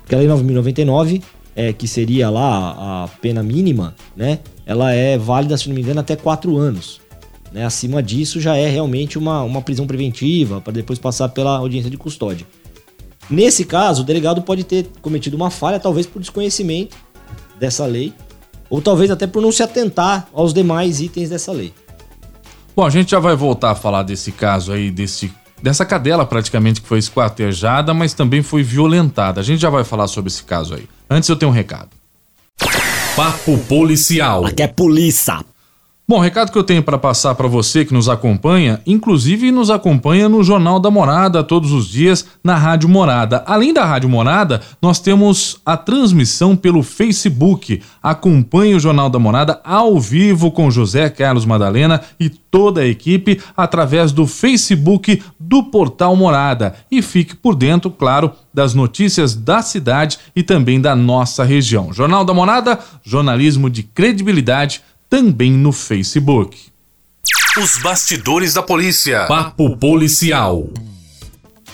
Porque 0.00 0.14
a 0.14 0.18
lei 0.18 0.26
9099, 0.26 1.22
é, 1.54 1.72
que 1.72 1.86
seria 1.86 2.30
lá 2.30 3.04
a 3.04 3.08
pena 3.20 3.42
mínima, 3.42 3.94
né? 4.16 4.40
Ela 4.64 4.92
é 4.92 5.18
válida, 5.18 5.56
se 5.56 5.68
não 5.68 5.74
me 5.74 5.82
engano, 5.82 6.00
até 6.00 6.16
4 6.16 6.56
anos. 6.56 7.00
Né? 7.52 7.64
Acima 7.64 8.02
disso 8.02 8.40
já 8.40 8.56
é 8.56 8.68
realmente 8.68 9.18
uma, 9.18 9.42
uma 9.42 9.62
prisão 9.62 9.86
preventiva, 9.86 10.60
para 10.60 10.72
depois 10.72 10.98
passar 10.98 11.28
pela 11.28 11.58
audiência 11.58 11.90
de 11.90 11.96
custódia. 11.96 12.46
Nesse 13.28 13.64
caso, 13.64 14.02
o 14.02 14.04
delegado 14.04 14.42
pode 14.42 14.64
ter 14.64 14.88
cometido 15.02 15.36
uma 15.36 15.50
falha, 15.50 15.80
talvez 15.80 16.06
por 16.06 16.20
desconhecimento 16.20 16.96
dessa 17.58 17.84
lei, 17.84 18.12
ou 18.70 18.80
talvez 18.80 19.10
até 19.10 19.26
por 19.26 19.42
não 19.42 19.50
se 19.50 19.62
atentar 19.62 20.28
aos 20.32 20.52
demais 20.54 21.00
itens 21.00 21.30
dessa 21.30 21.52
lei. 21.52 21.72
Bom, 22.74 22.84
a 22.84 22.90
gente 22.90 23.10
já 23.10 23.18
vai 23.18 23.34
voltar 23.34 23.70
a 23.70 23.74
falar 23.74 24.02
desse 24.02 24.30
caso 24.30 24.72
aí, 24.72 24.90
desse, 24.90 25.32
dessa 25.62 25.84
cadela 25.84 26.26
praticamente 26.26 26.80
que 26.80 26.86
foi 26.86 26.98
esquartejada, 26.98 27.94
mas 27.94 28.12
também 28.12 28.42
foi 28.42 28.62
violentada. 28.62 29.40
A 29.40 29.44
gente 29.44 29.60
já 29.60 29.70
vai 29.70 29.82
falar 29.82 30.06
sobre 30.06 30.28
esse 30.28 30.44
caso 30.44 30.74
aí. 30.74 30.86
Antes 31.08 31.28
eu 31.28 31.36
tenho 31.36 31.50
um 31.50 31.54
recado. 31.54 31.90
Papo 33.16 33.56
Policial. 33.66 34.44
Aqui 34.44 34.62
é 34.62 34.66
polícia. 34.66 35.42
Bom, 36.08 36.20
recado 36.20 36.52
que 36.52 36.58
eu 36.58 36.62
tenho 36.62 36.84
para 36.84 36.98
passar 36.98 37.34
para 37.34 37.48
você 37.48 37.84
que 37.84 37.92
nos 37.92 38.08
acompanha, 38.08 38.80
inclusive 38.86 39.50
nos 39.50 39.70
acompanha 39.70 40.28
no 40.28 40.40
Jornal 40.44 40.78
da 40.78 40.88
Morada 40.88 41.42
todos 41.42 41.72
os 41.72 41.88
dias 41.88 42.24
na 42.44 42.54
Rádio 42.54 42.88
Morada. 42.88 43.42
Além 43.44 43.74
da 43.74 43.84
Rádio 43.84 44.08
Morada, 44.08 44.60
nós 44.80 45.00
temos 45.00 45.60
a 45.66 45.76
transmissão 45.76 46.54
pelo 46.54 46.84
Facebook. 46.84 47.82
Acompanhe 48.00 48.76
o 48.76 48.78
Jornal 48.78 49.10
da 49.10 49.18
Morada 49.18 49.60
ao 49.64 49.98
vivo 49.98 50.52
com 50.52 50.70
José 50.70 51.10
Carlos 51.10 51.44
Madalena 51.44 52.00
e 52.20 52.30
toda 52.30 52.82
a 52.82 52.86
equipe 52.86 53.40
através 53.56 54.12
do 54.12 54.28
Facebook 54.28 55.20
do 55.40 55.64
Portal 55.64 56.14
Morada 56.14 56.76
e 56.88 57.02
fique 57.02 57.34
por 57.34 57.56
dentro, 57.56 57.90
claro, 57.90 58.30
das 58.54 58.74
notícias 58.74 59.34
da 59.34 59.60
cidade 59.60 60.20
e 60.36 60.44
também 60.44 60.80
da 60.80 60.94
nossa 60.94 61.42
região. 61.42 61.92
Jornal 61.92 62.24
da 62.24 62.32
Morada, 62.32 62.78
jornalismo 63.02 63.68
de 63.68 63.82
credibilidade 63.82 64.82
também 65.08 65.52
no 65.52 65.72
Facebook. 65.72 66.58
Os 67.58 67.78
bastidores 67.78 68.54
da 68.54 68.62
polícia. 68.62 69.26
Papo 69.26 69.76
policial. 69.76 70.68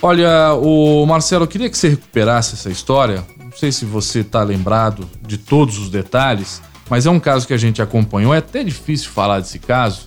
Olha, 0.01 0.55
o 0.55 1.05
Marcelo, 1.07 1.45
eu 1.45 1.49
queria 1.49 1.71
que 1.71 1.79
você 1.79 1.91
recuperasse 1.91 2.55
essa 2.55 2.71
história. 2.71 3.25
Não 3.39 3.53
sei 3.57 3.71
se 3.71 3.85
você 3.85 4.21
está 4.21 4.43
lembrado 4.43 5.09
de 5.27 5.39
todos 5.39 5.79
os 5.79 5.91
detalhes, 5.91 6.63
mas 6.89 7.07
é 7.07 7.11
um 7.11 7.21
caso 7.21 7.47
que 7.47 7.55
a 7.55 7.59
gente 7.59 7.81
acompanhou. 7.81 8.35
É 8.35 8.39
até 8.39 8.65
difícil 8.65 9.11
falar 9.11 9.41
desse 9.41 9.59
caso, 9.59 10.07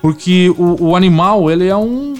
porque 0.00 0.50
o, 0.50 0.88
o 0.88 0.96
animal, 0.96 1.50
ele 1.50 1.66
é 1.66 1.76
um. 1.76 2.14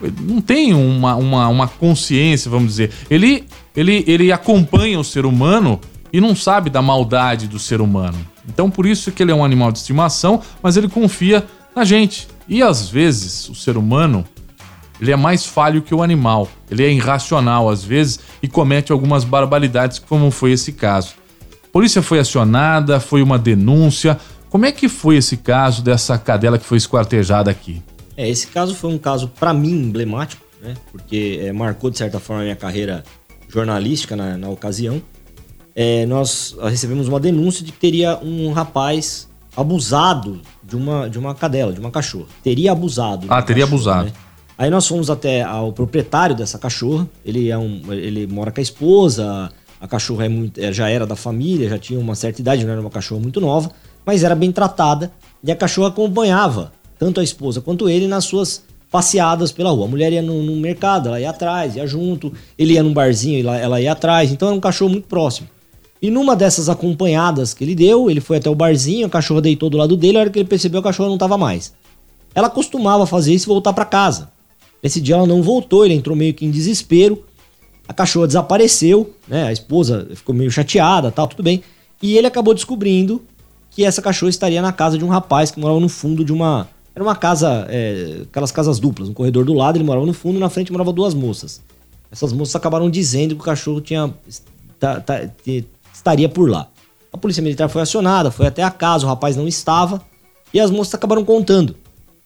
Ele 0.00 0.14
não 0.20 0.40
tem 0.40 0.74
uma, 0.74 1.16
uma, 1.16 1.48
uma 1.48 1.68
consciência, 1.68 2.50
vamos 2.50 2.68
dizer. 2.68 2.92
Ele, 3.10 3.44
ele, 3.74 4.04
ele 4.06 4.30
acompanha 4.30 5.00
o 5.00 5.04
ser 5.04 5.24
humano 5.24 5.80
e 6.12 6.20
não 6.20 6.34
sabe 6.34 6.70
da 6.70 6.82
maldade 6.82 7.46
do 7.46 7.58
ser 7.58 7.80
humano. 7.80 8.18
Então 8.48 8.70
por 8.70 8.86
isso 8.86 9.12
que 9.12 9.22
ele 9.22 9.32
é 9.32 9.34
um 9.34 9.44
animal 9.44 9.72
de 9.72 9.78
estimação, 9.78 10.40
mas 10.62 10.76
ele 10.76 10.88
confia 10.88 11.44
na 11.74 11.84
gente. 11.84 12.28
E 12.48 12.62
às 12.62 12.88
vezes 12.88 13.48
o 13.48 13.54
ser 13.54 13.76
humano 13.76 14.24
ele 15.00 15.12
é 15.12 15.16
mais 15.16 15.44
falho 15.44 15.82
que 15.82 15.94
o 15.94 16.02
animal. 16.02 16.48
Ele 16.70 16.84
é 16.84 16.90
irracional 16.90 17.68
às 17.68 17.84
vezes 17.84 18.20
e 18.42 18.48
comete 18.48 18.92
algumas 18.92 19.24
barbaridades, 19.24 19.98
como 19.98 20.30
foi 20.30 20.52
esse 20.52 20.72
caso. 20.72 21.14
A 21.64 21.68
polícia 21.70 22.02
foi 22.02 22.18
acionada, 22.18 22.98
foi 22.98 23.22
uma 23.22 23.38
denúncia. 23.38 24.18
Como 24.48 24.64
é 24.64 24.72
que 24.72 24.88
foi 24.88 25.16
esse 25.16 25.36
caso 25.36 25.82
dessa 25.82 26.16
cadela 26.16 26.58
que 26.58 26.64
foi 26.64 26.78
esquartejada 26.78 27.50
aqui? 27.50 27.82
É, 28.16 28.28
esse 28.28 28.46
caso 28.46 28.74
foi 28.74 28.90
um 28.90 28.96
caso, 28.96 29.28
para 29.28 29.52
mim, 29.52 29.72
emblemático, 29.72 30.42
né? 30.62 30.74
Porque 30.90 31.40
é, 31.42 31.52
marcou, 31.52 31.90
de 31.90 31.98
certa 31.98 32.18
forma, 32.18 32.40
a 32.40 32.44
minha 32.44 32.56
carreira 32.56 33.04
jornalística 33.48 34.16
na, 34.16 34.38
na 34.38 34.48
ocasião. 34.48 35.02
É, 35.78 36.06
nós 36.06 36.56
recebemos 36.62 37.06
uma 37.06 37.20
denúncia 37.20 37.62
de 37.62 37.70
que 37.70 37.78
teria 37.78 38.18
um 38.22 38.50
rapaz 38.50 39.28
abusado 39.54 40.40
de 40.62 40.74
uma, 40.74 41.06
de 41.10 41.18
uma 41.18 41.34
cadela, 41.34 41.70
de 41.70 41.78
uma 41.78 41.90
cachorra. 41.90 42.28
Teria 42.42 42.72
abusado. 42.72 43.26
Ah, 43.28 43.42
teria 43.42 43.64
cachorra, 43.64 43.76
abusado. 43.76 44.04
Né? 44.06 44.12
Aí 44.56 44.70
nós 44.70 44.86
fomos 44.88 45.10
até 45.10 45.42
ao 45.42 45.74
proprietário 45.74 46.34
dessa 46.34 46.58
cachorra. 46.58 47.06
Ele 47.22 47.50
é 47.50 47.58
um, 47.58 47.92
ele 47.92 48.26
mora 48.26 48.50
com 48.50 48.58
a 48.58 48.62
esposa. 48.62 49.50
A 49.78 49.86
cachorra 49.86 50.24
é 50.24 50.28
muito, 50.30 50.58
é, 50.58 50.72
já 50.72 50.88
era 50.88 51.06
da 51.06 51.14
família, 51.14 51.68
já 51.68 51.78
tinha 51.78 52.00
uma 52.00 52.14
certa 52.14 52.40
idade, 52.40 52.64
não 52.64 52.72
era 52.72 52.80
uma 52.80 52.88
cachorra 52.88 53.20
muito 53.20 53.38
nova, 53.38 53.70
mas 54.06 54.24
era 54.24 54.34
bem 54.34 54.50
tratada. 54.50 55.12
E 55.44 55.52
a 55.52 55.56
cachorra 55.56 55.88
acompanhava 55.88 56.72
tanto 56.98 57.20
a 57.20 57.22
esposa 57.22 57.60
quanto 57.60 57.86
ele 57.86 58.08
nas 58.08 58.24
suas 58.24 58.64
passeadas 58.90 59.52
pela 59.52 59.68
rua. 59.68 59.84
A 59.84 59.88
mulher 59.88 60.10
ia 60.10 60.22
no, 60.22 60.42
no 60.42 60.56
mercado, 60.56 61.08
ela 61.08 61.20
ia 61.20 61.28
atrás, 61.28 61.76
ia 61.76 61.86
junto. 61.86 62.32
Ele 62.56 62.72
ia 62.72 62.82
num 62.82 62.94
barzinho, 62.94 63.40
ela, 63.40 63.58
ela 63.58 63.80
ia 63.80 63.92
atrás. 63.92 64.32
Então 64.32 64.48
era 64.48 64.56
um 64.56 64.60
cachorro 64.60 64.92
muito 64.92 65.06
próximo. 65.06 65.48
E 66.00 66.10
numa 66.10 66.36
dessas 66.36 66.68
acompanhadas 66.68 67.54
que 67.54 67.64
ele 67.64 67.74
deu, 67.74 68.10
ele 68.10 68.20
foi 68.20 68.36
até 68.36 68.50
o 68.50 68.54
barzinho, 68.54 69.06
a 69.06 69.10
cachorra 69.10 69.40
deitou 69.40 69.70
do 69.70 69.76
lado 69.76 69.96
dele, 69.96 70.18
a 70.18 70.20
hora 70.20 70.30
que 70.30 70.38
ele 70.38 70.48
percebeu 70.48 70.80
a 70.80 70.82
cachorra 70.82 71.08
não 71.08 71.16
estava 71.16 71.38
mais. 71.38 71.72
Ela 72.34 72.50
costumava 72.50 73.06
fazer 73.06 73.32
isso 73.32 73.46
e 73.46 73.48
voltar 73.48 73.72
para 73.72 73.84
casa. 73.84 74.30
Nesse 74.82 75.00
dia 75.00 75.14
ela 75.14 75.26
não 75.26 75.42
voltou, 75.42 75.84
ele 75.84 75.94
entrou 75.94 76.14
meio 76.14 76.34
que 76.34 76.44
em 76.44 76.50
desespero. 76.50 77.24
A 77.88 77.94
cachorra 77.94 78.26
desapareceu, 78.26 79.14
né? 79.26 79.44
A 79.44 79.52
esposa 79.52 80.06
ficou 80.14 80.34
meio 80.34 80.50
chateada, 80.50 81.10
tal, 81.10 81.26
tudo 81.26 81.42
bem. 81.42 81.62
E 82.02 82.16
ele 82.16 82.26
acabou 82.26 82.52
descobrindo 82.52 83.22
que 83.70 83.84
essa 83.84 84.02
cachorra 84.02 84.30
estaria 84.30 84.60
na 84.60 84.72
casa 84.72 84.98
de 84.98 85.04
um 85.04 85.08
rapaz 85.08 85.50
que 85.50 85.58
morava 85.58 85.80
no 85.80 85.88
fundo 85.88 86.24
de 86.24 86.32
uma. 86.32 86.68
Era 86.94 87.02
uma 87.02 87.14
casa, 87.14 87.66
é, 87.68 88.22
aquelas 88.22 88.50
casas 88.50 88.78
duplas, 88.78 89.08
um 89.08 89.12
corredor 89.12 89.44
do 89.44 89.52
lado, 89.52 89.76
ele 89.76 89.84
morava 89.84 90.06
no 90.06 90.14
fundo, 90.14 90.38
na 90.38 90.48
frente 90.48 90.72
moravam 90.72 90.94
duas 90.94 91.14
moças. 91.14 91.62
Essas 92.10 92.32
moças 92.32 92.56
acabaram 92.56 92.88
dizendo 92.88 93.34
que 93.34 93.40
o 93.40 93.44
cachorro 93.44 93.80
tinha 93.80 94.12
tá, 94.78 95.00
tá, 95.00 95.28
estaria 96.06 96.28
por 96.28 96.48
lá. 96.48 96.68
A 97.12 97.18
polícia 97.18 97.42
militar 97.42 97.68
foi 97.68 97.82
acionada, 97.82 98.30
foi 98.30 98.46
até 98.46 98.62
a 98.62 98.70
casa, 98.70 99.04
o 99.04 99.08
rapaz 99.08 99.36
não 99.36 99.48
estava, 99.48 100.00
e 100.54 100.60
as 100.60 100.70
moças 100.70 100.94
acabaram 100.94 101.24
contando 101.24 101.76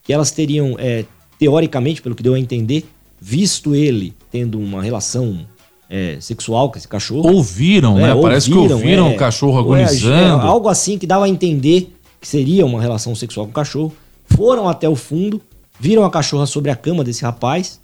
que 0.03 0.13
elas 0.13 0.31
teriam 0.31 0.77
é, 0.79 1.05
teoricamente, 1.39 2.03
pelo 2.03 2.15
que 2.15 2.23
deu 2.23 2.35
a 2.35 2.39
entender, 2.39 2.89
visto 3.21 3.75
ele 3.75 4.15
tendo 4.31 4.59
uma 4.59 4.83
relação 4.83 5.47
é, 5.89 6.19
sexual 6.21 6.71
com 6.71 6.79
esse 6.79 6.89
cachorro. 6.89 7.33
Ouviram, 7.33 7.99
é, 7.99 8.03
né? 8.03 8.09
Ouviram, 8.09 8.23
Parece 8.23 8.51
que 8.51 8.57
ouviram 8.57 9.07
é, 9.09 9.15
o 9.15 9.17
cachorro 9.17 9.57
é, 9.57 9.61
agonizando. 9.61 10.47
algo 10.47 10.69
assim 10.69 10.99
que 10.99 11.07
dava 11.07 11.25
a 11.25 11.29
entender 11.29 11.95
que 12.21 12.29
seria 12.29 12.67
uma 12.67 12.81
relação 12.81 13.15
sexual 13.15 13.47
com 13.47 13.51
o 13.51 13.55
cachorro. 13.55 13.93
Foram 14.27 14.69
até 14.69 14.89
o 14.89 14.95
fundo, 14.95 15.41
viram 15.79 16.05
a 16.05 16.11
cachorra 16.11 16.47
sobre 16.47 16.71
a 16.71 16.77
cama 16.77 17.03
desse 17.03 17.23
rapaz. 17.23 17.81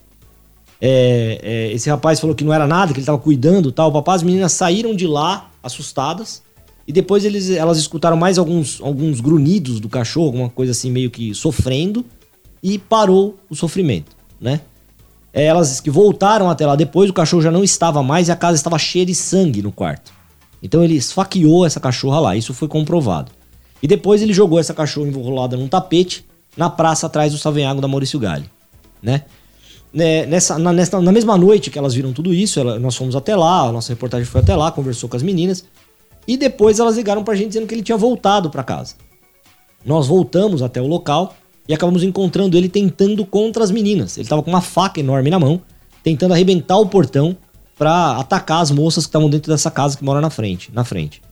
É, 0.80 1.40
é, 1.42 1.72
esse 1.72 1.88
rapaz 1.88 2.20
falou 2.20 2.36
que 2.36 2.44
não 2.44 2.52
era 2.52 2.66
nada, 2.66 2.92
que 2.92 2.98
ele 2.98 3.02
estava 3.02 3.18
cuidando 3.18 3.72
tal. 3.72 3.90
Papai, 3.90 4.16
as 4.16 4.22
meninas 4.22 4.52
saíram 4.52 4.94
de 4.94 5.06
lá 5.06 5.50
assustadas. 5.66 6.42
E 6.86 6.92
depois 6.92 7.24
eles, 7.24 7.50
elas 7.50 7.78
escutaram 7.78 8.16
mais 8.16 8.38
alguns, 8.38 8.80
alguns 8.80 9.20
grunhidos 9.20 9.80
do 9.80 9.88
cachorro, 9.88 10.26
alguma 10.26 10.48
coisa 10.48 10.70
assim, 10.70 10.90
meio 10.90 11.10
que 11.10 11.34
sofrendo 11.34 12.04
e 12.62 12.78
parou 12.78 13.36
o 13.50 13.56
sofrimento, 13.56 14.16
né? 14.40 14.60
É, 15.32 15.44
elas 15.44 15.80
que 15.80 15.90
voltaram 15.90 16.48
até 16.48 16.64
lá 16.64 16.76
depois, 16.76 17.10
o 17.10 17.12
cachorro 17.12 17.42
já 17.42 17.50
não 17.50 17.62
estava 17.62 18.02
mais 18.02 18.28
e 18.28 18.32
a 18.32 18.36
casa 18.36 18.56
estava 18.56 18.78
cheia 18.78 19.04
de 19.04 19.14
sangue 19.14 19.60
no 19.60 19.70
quarto. 19.72 20.12
Então 20.62 20.82
ele 20.82 20.94
esfaqueou 20.94 21.66
essa 21.66 21.78
cachorra 21.78 22.20
lá, 22.20 22.36
isso 22.36 22.54
foi 22.54 22.68
comprovado. 22.68 23.30
E 23.82 23.86
depois 23.86 24.22
ele 24.22 24.32
jogou 24.32 24.58
essa 24.58 24.72
cachorra 24.72 25.08
enrolada 25.08 25.56
num 25.56 25.68
tapete 25.68 26.24
na 26.56 26.70
praça 26.70 27.06
atrás 27.06 27.32
do 27.32 27.38
Savenhago 27.38 27.80
da 27.80 27.88
Maurício 27.88 28.18
Galli, 28.18 28.50
né? 29.02 29.24
Né? 29.92 30.26
Nessa, 30.26 30.58
na, 30.58 30.72
nessa, 30.72 31.00
na 31.00 31.12
mesma 31.12 31.36
noite 31.36 31.70
que 31.70 31.78
elas 31.78 31.94
viram 31.94 32.12
tudo 32.12 32.32
isso, 32.32 32.60
ela, 32.60 32.78
nós 32.78 32.96
fomos 32.96 33.16
até 33.16 33.34
lá, 33.34 33.68
a 33.68 33.72
nossa 33.72 33.92
reportagem 33.92 34.26
foi 34.26 34.40
até 34.40 34.54
lá, 34.54 34.70
conversou 34.70 35.08
com 35.08 35.16
as 35.16 35.22
meninas. 35.22 35.64
E 36.26 36.36
depois 36.36 36.78
elas 36.78 36.96
ligaram 36.96 37.22
pra 37.22 37.34
gente 37.34 37.48
dizendo 37.48 37.66
que 37.66 37.74
ele 37.74 37.82
tinha 37.82 37.96
voltado 37.96 38.50
para 38.50 38.62
casa. 38.62 38.94
Nós 39.84 40.06
voltamos 40.08 40.62
até 40.62 40.80
o 40.80 40.86
local 40.86 41.36
e 41.68 41.74
acabamos 41.74 42.02
encontrando 42.02 42.56
ele 42.56 42.68
tentando 42.68 43.24
contra 43.24 43.62
as 43.62 43.70
meninas. 43.70 44.18
Ele 44.18 44.28
tava 44.28 44.42
com 44.42 44.50
uma 44.50 44.60
faca 44.60 44.98
enorme 44.98 45.30
na 45.30 45.38
mão, 45.38 45.60
tentando 46.02 46.34
arrebentar 46.34 46.78
o 46.78 46.86
portão 46.86 47.36
para 47.78 48.16
atacar 48.16 48.62
as 48.62 48.70
moças 48.70 49.04
que 49.04 49.08
estavam 49.08 49.30
dentro 49.30 49.52
dessa 49.52 49.70
casa 49.70 49.96
que 49.96 50.04
mora 50.04 50.20
na 50.20 50.30
frente. 50.30 50.70
Na 50.72 50.84
frente. 50.84 51.22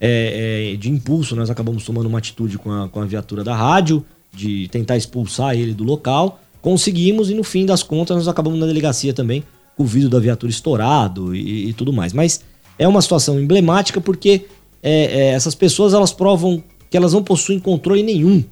É, 0.00 0.72
é, 0.72 0.76
de 0.76 0.90
impulso, 0.90 1.36
nós 1.36 1.48
acabamos 1.48 1.84
tomando 1.84 2.06
uma 2.06 2.18
atitude 2.18 2.58
com 2.58 2.72
a, 2.72 2.88
com 2.88 3.00
a 3.00 3.04
viatura 3.04 3.44
da 3.44 3.54
rádio, 3.54 4.04
de 4.32 4.68
tentar 4.68 4.96
expulsar 4.96 5.54
ele 5.54 5.72
do 5.72 5.84
local. 5.84 6.40
Conseguimos 6.62 7.28
e 7.28 7.34
no 7.34 7.44
fim 7.44 7.66
das 7.66 7.82
contas 7.82 8.16
nós 8.16 8.28
acabamos 8.28 8.58
na 8.58 8.64
delegacia 8.64 9.12
também, 9.12 9.44
com 9.76 9.82
o 9.82 9.86
vidro 9.86 10.08
da 10.08 10.18
viatura 10.18 10.50
estourado 10.50 11.34
e, 11.34 11.68
e 11.68 11.72
tudo 11.74 11.92
mais. 11.92 12.14
Mas 12.14 12.42
é 12.78 12.88
uma 12.88 13.02
situação 13.02 13.38
emblemática 13.38 14.00
porque 14.00 14.46
é, 14.82 15.04
é 15.04 15.26
essas 15.32 15.54
pessoas 15.54 15.92
elas 15.92 16.12
provam 16.12 16.62
que 16.88 16.96
elas 16.96 17.12
não 17.12 17.22
possuem 17.22 17.58
controle 17.58 18.02
nenhum 18.02 18.42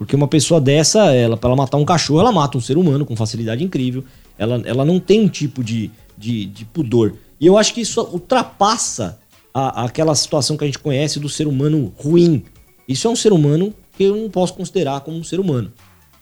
porque 0.00 0.16
uma 0.16 0.26
pessoa 0.26 0.58
dessa, 0.62 1.12
ela 1.14 1.36
para 1.36 1.54
matar 1.54 1.76
um 1.76 1.84
cachorro, 1.84 2.20
ela 2.20 2.32
mata 2.32 2.56
um 2.56 2.60
ser 2.60 2.78
humano 2.78 3.04
com 3.04 3.14
facilidade 3.14 3.62
incrível. 3.62 4.02
Ela, 4.38 4.62
ela 4.64 4.82
não 4.82 4.98
tem 4.98 5.20
um 5.20 5.28
tipo 5.28 5.62
de, 5.62 5.90
de, 6.16 6.46
de 6.46 6.64
pudor. 6.64 7.16
E 7.38 7.44
eu 7.44 7.58
acho 7.58 7.74
que 7.74 7.82
isso 7.82 8.00
ultrapassa 8.10 9.18
a, 9.52 9.84
aquela 9.84 10.14
situação 10.14 10.56
que 10.56 10.64
a 10.64 10.66
gente 10.66 10.78
conhece 10.78 11.20
do 11.20 11.28
ser 11.28 11.46
humano 11.46 11.92
ruim. 11.98 12.42
Isso 12.88 13.06
é 13.06 13.10
um 13.10 13.14
ser 13.14 13.30
humano 13.30 13.74
que 13.94 14.04
eu 14.04 14.16
não 14.16 14.30
posso 14.30 14.54
considerar 14.54 15.02
como 15.02 15.18
um 15.18 15.22
ser 15.22 15.38
humano. 15.38 15.70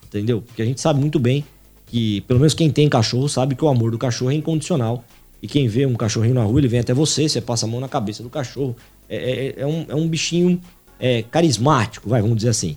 Entendeu? 0.09 0.43
Porque 0.43 0.62
a 0.62 0.65
gente 0.65 0.81
sabe 0.81 0.99
muito 0.99 1.19
bem 1.19 1.45
que, 1.87 2.23
pelo 2.23 2.41
menos 2.41 2.55
quem 2.55 2.71
tem 2.71 2.88
cachorro, 2.88 3.29
sabe 3.29 3.55
que 3.55 3.65
o 3.65 3.69
amor 3.69 3.91
do 3.91 3.99
cachorro 3.99 4.31
é 4.31 4.35
incondicional. 4.35 5.05
E 5.43 5.47
quem 5.47 5.69
vê 5.69 5.87
um 5.87 5.95
cachorrinho 5.95 6.35
na 6.35 6.43
rua, 6.43 6.61
ele 6.61 6.69
vem 6.69 6.81
até 6.81 6.93
você, 6.93 7.29
você 7.29 7.41
passa 7.41 7.67
a 7.67 7.69
mão 7.69 7.81
na 7.81 7.88
cabeça 7.88 8.23
do 8.23 8.29
cachorro. 8.29 8.75
É, 9.09 9.17
é, 9.17 9.62
é 9.62 9.67
um, 9.67 9.87
é 9.88 9.95
um 9.95 10.09
bichinho 10.09 10.61
é, 10.99 11.23
carismático, 11.23 12.09
vai, 12.09 12.21
vamos 12.21 12.37
dizer 12.37 12.50
assim. 12.50 12.77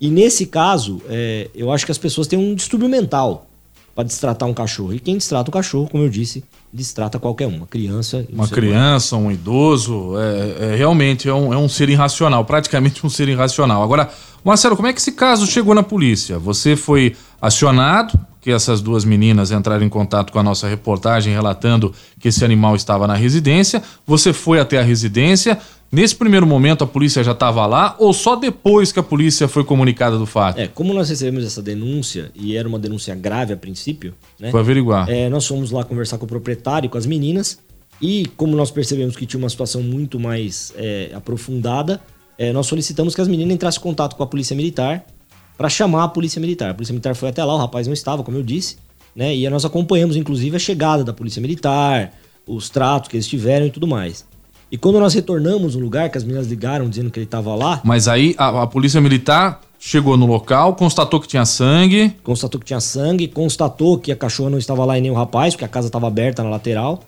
E 0.00 0.10
nesse 0.10 0.46
caso, 0.46 1.00
é, 1.08 1.48
eu 1.54 1.72
acho 1.72 1.86
que 1.86 1.92
as 1.92 1.98
pessoas 1.98 2.26
têm 2.26 2.38
um 2.38 2.54
distúrbio 2.54 2.88
mental 2.88 3.46
para 3.94 4.04
destratar 4.04 4.48
um 4.48 4.52
cachorro. 4.52 4.92
E 4.92 4.98
quem 4.98 5.16
destrata 5.16 5.48
o 5.48 5.52
cachorro, 5.52 5.88
como 5.88 6.02
eu 6.02 6.08
disse, 6.08 6.44
destrata 6.72 7.18
qualquer 7.18 7.46
um. 7.46 7.56
Uma 7.58 7.66
criança. 7.66 8.26
Um 8.30 8.34
uma 8.34 8.48
criança, 8.48 9.16
um 9.16 9.30
idoso, 9.30 10.14
é, 10.18 10.72
é 10.72 10.76
realmente 10.76 11.28
é 11.28 11.34
um, 11.34 11.54
é 11.54 11.56
um, 11.56 11.68
ser 11.68 11.88
irracional, 11.88 12.44
praticamente 12.44 13.06
um 13.06 13.08
ser 13.08 13.28
irracional. 13.28 13.82
Agora, 13.82 14.10
Marcelo, 14.44 14.76
como 14.76 14.88
é 14.88 14.92
que 14.92 15.00
esse 15.00 15.12
caso 15.12 15.46
chegou 15.46 15.74
na 15.74 15.82
polícia? 15.82 16.38
Você 16.38 16.76
foi 16.76 17.16
acionado, 17.40 18.18
que 18.40 18.50
essas 18.50 18.82
duas 18.82 19.04
meninas 19.04 19.50
entraram 19.50 19.84
em 19.84 19.88
contato 19.88 20.30
com 20.30 20.38
a 20.38 20.42
nossa 20.42 20.68
reportagem 20.68 21.32
relatando 21.32 21.94
que 22.20 22.28
esse 22.28 22.44
animal 22.44 22.76
estava 22.76 23.06
na 23.06 23.14
residência. 23.14 23.82
Você 24.06 24.34
foi 24.34 24.60
até 24.60 24.78
a 24.78 24.82
residência, 24.82 25.58
Nesse 25.94 26.16
primeiro 26.16 26.44
momento 26.44 26.82
a 26.82 26.88
polícia 26.88 27.22
já 27.22 27.30
estava 27.30 27.64
lá 27.66 27.94
ou 28.00 28.12
só 28.12 28.34
depois 28.34 28.90
que 28.90 28.98
a 28.98 29.02
polícia 29.02 29.46
foi 29.46 29.62
comunicada 29.62 30.18
do 30.18 30.26
fato? 30.26 30.58
É, 30.58 30.66
como 30.66 30.92
nós 30.92 31.08
recebemos 31.08 31.44
essa 31.44 31.62
denúncia 31.62 32.32
e 32.34 32.56
era 32.56 32.66
uma 32.66 32.80
denúncia 32.80 33.14
grave 33.14 33.52
a 33.52 33.56
princípio, 33.56 34.12
né? 34.40 34.50
Foi 34.50 34.58
averiguar. 34.58 35.08
É, 35.08 35.28
nós 35.28 35.46
fomos 35.46 35.70
lá 35.70 35.84
conversar 35.84 36.18
com 36.18 36.24
o 36.24 36.28
proprietário, 36.28 36.90
com 36.90 36.98
as 36.98 37.06
meninas 37.06 37.60
e 38.02 38.26
como 38.36 38.56
nós 38.56 38.72
percebemos 38.72 39.14
que 39.14 39.24
tinha 39.24 39.38
uma 39.38 39.48
situação 39.48 39.84
muito 39.84 40.18
mais 40.18 40.74
é, 40.76 41.12
aprofundada, 41.14 42.00
é, 42.38 42.52
nós 42.52 42.66
solicitamos 42.66 43.14
que 43.14 43.20
as 43.20 43.28
meninas 43.28 43.54
entrassem 43.54 43.80
em 43.80 43.82
contato 43.82 44.16
com 44.16 44.22
a 44.22 44.26
polícia 44.26 44.56
militar 44.56 45.04
para 45.56 45.68
chamar 45.68 46.04
a 46.04 46.08
polícia 46.08 46.40
militar. 46.40 46.70
A 46.70 46.74
polícia 46.74 46.92
militar 46.92 47.14
foi 47.14 47.28
até 47.28 47.44
lá, 47.44 47.54
o 47.54 47.58
rapaz 47.58 47.86
não 47.86 47.94
estava, 47.94 48.22
como 48.22 48.36
eu 48.36 48.42
disse, 48.42 48.76
né? 49.14 49.34
E 49.34 49.48
nós 49.48 49.64
acompanhamos 49.64 50.16
inclusive 50.16 50.56
a 50.56 50.58
chegada 50.58 51.04
da 51.04 51.12
polícia 51.12 51.40
militar, 51.40 52.12
os 52.46 52.68
tratos 52.68 53.08
que 53.08 53.16
eles 53.16 53.26
tiveram 53.26 53.66
e 53.66 53.70
tudo 53.70 53.86
mais. 53.86 54.26
E 54.70 54.76
quando 54.76 54.98
nós 54.98 55.14
retornamos 55.14 55.76
no 55.76 55.82
lugar, 55.82 56.10
que 56.10 56.18
as 56.18 56.24
meninas 56.24 56.48
ligaram 56.48 56.88
dizendo 56.88 57.10
que 57.10 57.18
ele 57.20 57.26
estava 57.26 57.54
lá. 57.54 57.80
Mas 57.84 58.08
aí 58.08 58.34
a, 58.36 58.62
a, 58.62 58.66
polícia 58.66 59.00
militar 59.00 59.60
chegou 59.78 60.16
no 60.16 60.26
local, 60.26 60.74
constatou 60.74 61.20
que 61.20 61.28
tinha 61.28 61.44
sangue. 61.44 62.12
Constatou 62.24 62.58
que 62.58 62.66
tinha 62.66 62.80
sangue, 62.80 63.28
constatou 63.28 63.98
que 63.98 64.10
a 64.10 64.16
cachorra 64.16 64.50
não 64.50 64.58
estava 64.58 64.84
lá 64.84 64.98
e 64.98 65.00
nem 65.00 65.12
o 65.12 65.14
rapaz, 65.14 65.54
porque 65.54 65.64
a 65.64 65.68
casa 65.68 65.86
estava 65.86 66.08
aberta 66.08 66.42
na 66.42 66.50
lateral. 66.50 67.04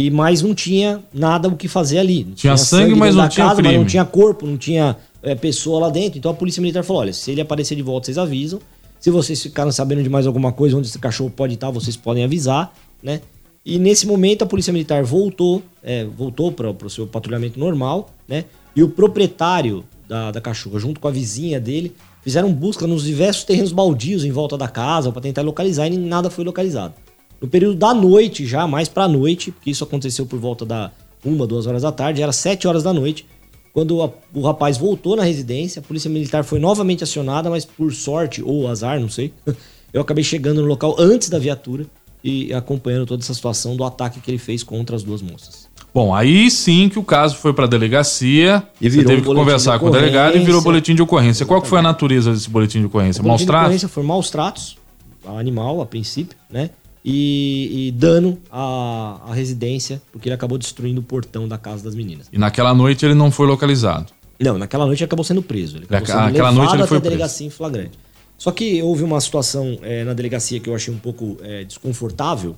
E 0.00 0.10
mais 0.10 0.40
não 0.40 0.54
tinha 0.54 1.04
nada 1.12 1.46
o 1.46 1.54
que 1.54 1.68
fazer 1.68 1.98
ali. 1.98 2.24
Tinha, 2.24 2.34
tinha 2.34 2.56
sangue, 2.56 2.94
mas 2.94 3.14
não 3.14 3.28
tinha 3.28 3.48
casa, 3.48 3.56
crime. 3.56 3.74
Mas 3.74 3.82
não 3.82 3.86
tinha 3.86 4.02
corpo, 4.02 4.46
não 4.46 4.56
tinha 4.56 4.96
é, 5.22 5.34
pessoa 5.34 5.78
lá 5.78 5.90
dentro. 5.90 6.18
Então 6.18 6.30
a 6.30 6.34
polícia 6.34 6.58
militar 6.62 6.82
falou: 6.82 7.02
olha, 7.02 7.12
se 7.12 7.30
ele 7.30 7.42
aparecer 7.42 7.76
de 7.76 7.82
volta, 7.82 8.06
vocês 8.06 8.16
avisam. 8.16 8.58
Se 8.98 9.10
vocês 9.10 9.42
ficaram 9.42 9.70
sabendo 9.70 10.02
de 10.02 10.08
mais 10.08 10.26
alguma 10.26 10.52
coisa 10.52 10.74
onde 10.74 10.88
esse 10.88 10.98
cachorro 10.98 11.28
pode 11.28 11.52
estar, 11.52 11.70
vocês 11.70 11.98
podem 11.98 12.24
avisar, 12.24 12.74
né? 13.02 13.20
E 13.64 13.78
nesse 13.78 14.06
momento 14.06 14.42
a 14.42 14.46
polícia 14.46 14.72
militar 14.72 15.04
voltou, 15.04 15.62
é, 15.82 16.06
voltou 16.06 16.50
para 16.50 16.70
o 16.70 16.88
seu 16.88 17.06
patrulhamento 17.06 17.60
normal, 17.60 18.08
né? 18.26 18.46
E 18.74 18.82
o 18.82 18.88
proprietário 18.88 19.84
da, 20.08 20.30
da 20.30 20.40
cachorra, 20.40 20.78
junto 20.78 20.98
com 20.98 21.08
a 21.08 21.10
vizinha 21.10 21.60
dele, 21.60 21.94
fizeram 22.22 22.50
busca 22.50 22.86
nos 22.86 23.04
diversos 23.04 23.44
terrenos 23.44 23.70
baldios 23.70 24.24
em 24.24 24.30
volta 24.30 24.56
da 24.56 24.66
casa 24.66 25.12
para 25.12 25.20
tentar 25.20 25.42
localizar 25.42 25.86
e 25.88 25.98
nada 25.98 26.30
foi 26.30 26.42
localizado. 26.42 26.94
No 27.40 27.48
período 27.48 27.76
da 27.76 27.94
noite, 27.94 28.46
já 28.46 28.66
mais 28.66 28.88
pra 28.88 29.08
noite, 29.08 29.50
porque 29.50 29.70
isso 29.70 29.82
aconteceu 29.82 30.26
por 30.26 30.38
volta 30.38 30.66
da 30.66 30.90
uma, 31.24 31.46
duas 31.46 31.66
horas 31.66 31.82
da 31.82 31.92
tarde, 31.92 32.22
era 32.22 32.32
sete 32.32 32.66
horas 32.66 32.82
da 32.82 32.92
noite, 32.92 33.26
quando 33.72 34.02
a, 34.02 34.10
o 34.34 34.42
rapaz 34.42 34.76
voltou 34.76 35.16
na 35.16 35.22
residência, 35.22 35.80
a 35.80 35.82
polícia 35.82 36.10
militar 36.10 36.44
foi 36.44 36.58
novamente 36.58 37.04
acionada, 37.04 37.48
mas 37.48 37.64
por 37.64 37.92
sorte 37.92 38.42
ou 38.42 38.68
azar, 38.68 39.00
não 39.00 39.08
sei, 39.08 39.32
eu 39.92 40.00
acabei 40.00 40.24
chegando 40.24 40.60
no 40.60 40.66
local 40.66 40.96
antes 40.98 41.28
da 41.28 41.38
viatura 41.38 41.86
e 42.22 42.52
acompanhando 42.52 43.06
toda 43.06 43.22
essa 43.22 43.32
situação 43.32 43.76
do 43.76 43.84
ataque 43.84 44.20
que 44.20 44.30
ele 44.30 44.38
fez 44.38 44.62
contra 44.62 44.96
as 44.96 45.02
duas 45.02 45.22
moças. 45.22 45.68
Bom, 45.92 46.14
aí 46.14 46.50
sim 46.50 46.88
que 46.88 46.98
o 46.98 47.02
caso 47.02 47.36
foi 47.36 47.52
para 47.52 47.64
a 47.64 47.68
delegacia. 47.68 48.62
E 48.80 48.88
você 48.88 49.02
teve 49.02 49.22
que 49.22 49.34
conversar 49.34 49.74
de 49.74 49.80
com 49.80 49.86
o 49.86 49.90
delegado 49.90 50.36
e 50.36 50.40
virou 50.40 50.62
boletim 50.62 50.94
de 50.94 51.02
ocorrência. 51.02 51.44
Qual 51.44 51.60
que 51.60 51.66
foi 51.66 51.80
a 51.80 51.82
natureza 51.82 52.32
desse 52.32 52.48
boletim 52.48 52.78
de 52.80 52.86
ocorrência? 52.86 53.20
O 53.20 53.24
boletim 53.24 53.28
Maus 53.28 53.40
de 53.40 53.46
tratos? 53.46 53.64
ocorrência 53.64 53.88
foi 53.88 54.02
maus 54.04 54.30
tratos 54.30 54.78
ao 55.24 55.36
animal, 55.36 55.80
a 55.80 55.86
princípio, 55.86 56.36
né? 56.48 56.70
E, 57.02 57.88
e 57.88 57.92
dano 57.92 58.38
à, 58.50 59.20
à 59.28 59.34
residência, 59.34 60.02
porque 60.12 60.28
ele 60.28 60.34
acabou 60.34 60.58
destruindo 60.58 61.00
o 61.00 61.04
portão 61.04 61.48
da 61.48 61.56
casa 61.56 61.82
das 61.82 61.94
meninas. 61.94 62.28
E 62.30 62.36
naquela 62.36 62.74
noite 62.74 63.06
ele 63.06 63.14
não 63.14 63.30
foi 63.30 63.46
localizado. 63.46 64.12
Não, 64.38 64.58
naquela 64.58 64.86
noite 64.86 65.00
ele 65.00 65.06
acabou 65.06 65.24
sendo 65.24 65.42
preso. 65.42 65.78
Ele 65.78 65.84
acabou 65.84 66.06
sendo 66.06 66.16
naquela 66.18 66.50
levado 66.50 66.54
noite 66.56 66.72
ele 66.74 66.82
até 66.82 66.88
foi 66.88 66.96
a 66.98 67.00
preso. 67.00 67.10
delegacia 67.16 67.46
em 67.46 67.50
flagrante. 67.50 67.98
Só 68.40 68.50
que 68.50 68.82
houve 68.82 69.02
uma 69.04 69.20
situação 69.20 69.78
eh, 69.82 70.02
na 70.02 70.14
delegacia 70.14 70.58
que 70.60 70.70
eu 70.70 70.74
achei 70.74 70.92
um 70.92 70.98
pouco 70.98 71.36
eh, 71.42 71.62
desconfortável, 71.64 72.56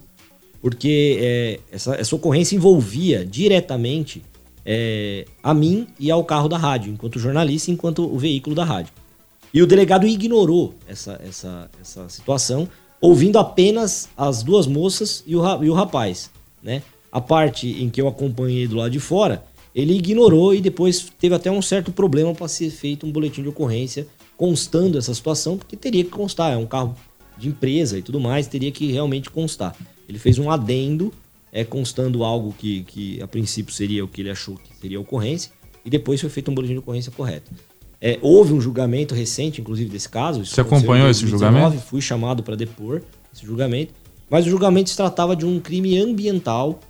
porque 0.60 1.18
eh, 1.20 1.60
essa, 1.72 1.96
essa 1.96 2.14
ocorrência 2.14 2.54
envolvia 2.54 3.26
diretamente 3.26 4.22
a 5.42 5.52
mim 5.52 5.88
e 5.98 6.08
ao 6.08 6.22
carro 6.22 6.48
da 6.48 6.56
rádio, 6.56 6.92
enquanto 6.92 7.18
jornalista 7.18 7.72
enquanto 7.72 8.04
o 8.04 8.16
veículo 8.16 8.54
da 8.54 8.64
rádio. 8.64 8.92
E 9.52 9.60
o 9.60 9.66
delegado 9.66 10.06
ignorou 10.06 10.72
essa, 10.86 11.20
essa, 11.26 11.68
essa 11.80 12.08
situação, 12.08 12.68
ouvindo 13.02 13.36
apenas 13.36 14.08
as 14.16 14.44
duas 14.44 14.68
moças 14.68 15.24
e 15.26 15.34
o, 15.34 15.64
e 15.64 15.68
o 15.68 15.74
rapaz. 15.74 16.30
Né? 16.62 16.82
A 17.10 17.20
parte 17.20 17.82
em 17.82 17.90
que 17.90 18.00
eu 18.00 18.06
acompanhei 18.06 18.68
do 18.68 18.76
lado 18.76 18.92
de 18.92 19.00
fora, 19.00 19.44
ele 19.74 19.94
ignorou 19.94 20.54
e 20.54 20.60
depois 20.60 21.12
teve 21.18 21.34
até 21.34 21.50
um 21.50 21.60
certo 21.60 21.90
problema 21.90 22.32
para 22.32 22.46
ser 22.46 22.70
feito 22.70 23.04
um 23.04 23.10
boletim 23.10 23.42
de 23.42 23.48
ocorrência 23.48 24.06
constando 24.36 24.96
essa 24.96 25.12
situação, 25.12 25.58
porque 25.58 25.76
teria 25.76 26.04
que 26.04 26.10
constar, 26.10 26.52
é 26.52 26.56
um 26.56 26.66
carro 26.66 26.96
de 27.36 27.48
empresa 27.48 27.98
e 27.98 28.02
tudo 28.02 28.20
mais, 28.20 28.46
teria 28.46 28.70
que 28.70 28.90
realmente 28.92 29.30
constar. 29.30 29.76
Ele 30.08 30.18
fez 30.18 30.38
um 30.38 30.50
adendo 30.50 31.12
é, 31.52 31.64
constando 31.64 32.22
algo 32.22 32.54
que, 32.56 32.82
que 32.84 33.22
a 33.22 33.26
princípio 33.26 33.74
seria 33.74 34.04
o 34.04 34.08
que 34.08 34.22
ele 34.22 34.30
achou 34.30 34.56
que 34.56 34.74
seria 34.80 35.00
ocorrência, 35.00 35.50
e 35.84 35.90
depois 35.90 36.20
foi 36.20 36.30
feito 36.30 36.50
um 36.50 36.54
boletim 36.54 36.74
de 36.74 36.78
ocorrência 36.78 37.10
correto. 37.10 37.50
É, 38.04 38.18
houve 38.20 38.52
um 38.52 38.60
julgamento 38.60 39.14
recente, 39.14 39.60
inclusive, 39.60 39.88
desse 39.88 40.08
caso. 40.08 40.44
Você 40.44 40.60
acompanhou 40.60 41.08
esse 41.08 41.20
2019, 41.20 41.54
julgamento? 41.54 41.86
Fui 41.86 42.00
chamado 42.00 42.42
para 42.42 42.56
depor 42.56 43.00
esse 43.32 43.46
julgamento. 43.46 43.94
Mas 44.28 44.44
o 44.44 44.50
julgamento 44.50 44.90
se 44.90 44.96
tratava 44.96 45.36
de 45.36 45.46
um 45.46 45.60
crime 45.60 45.96
ambiental, 45.96 46.80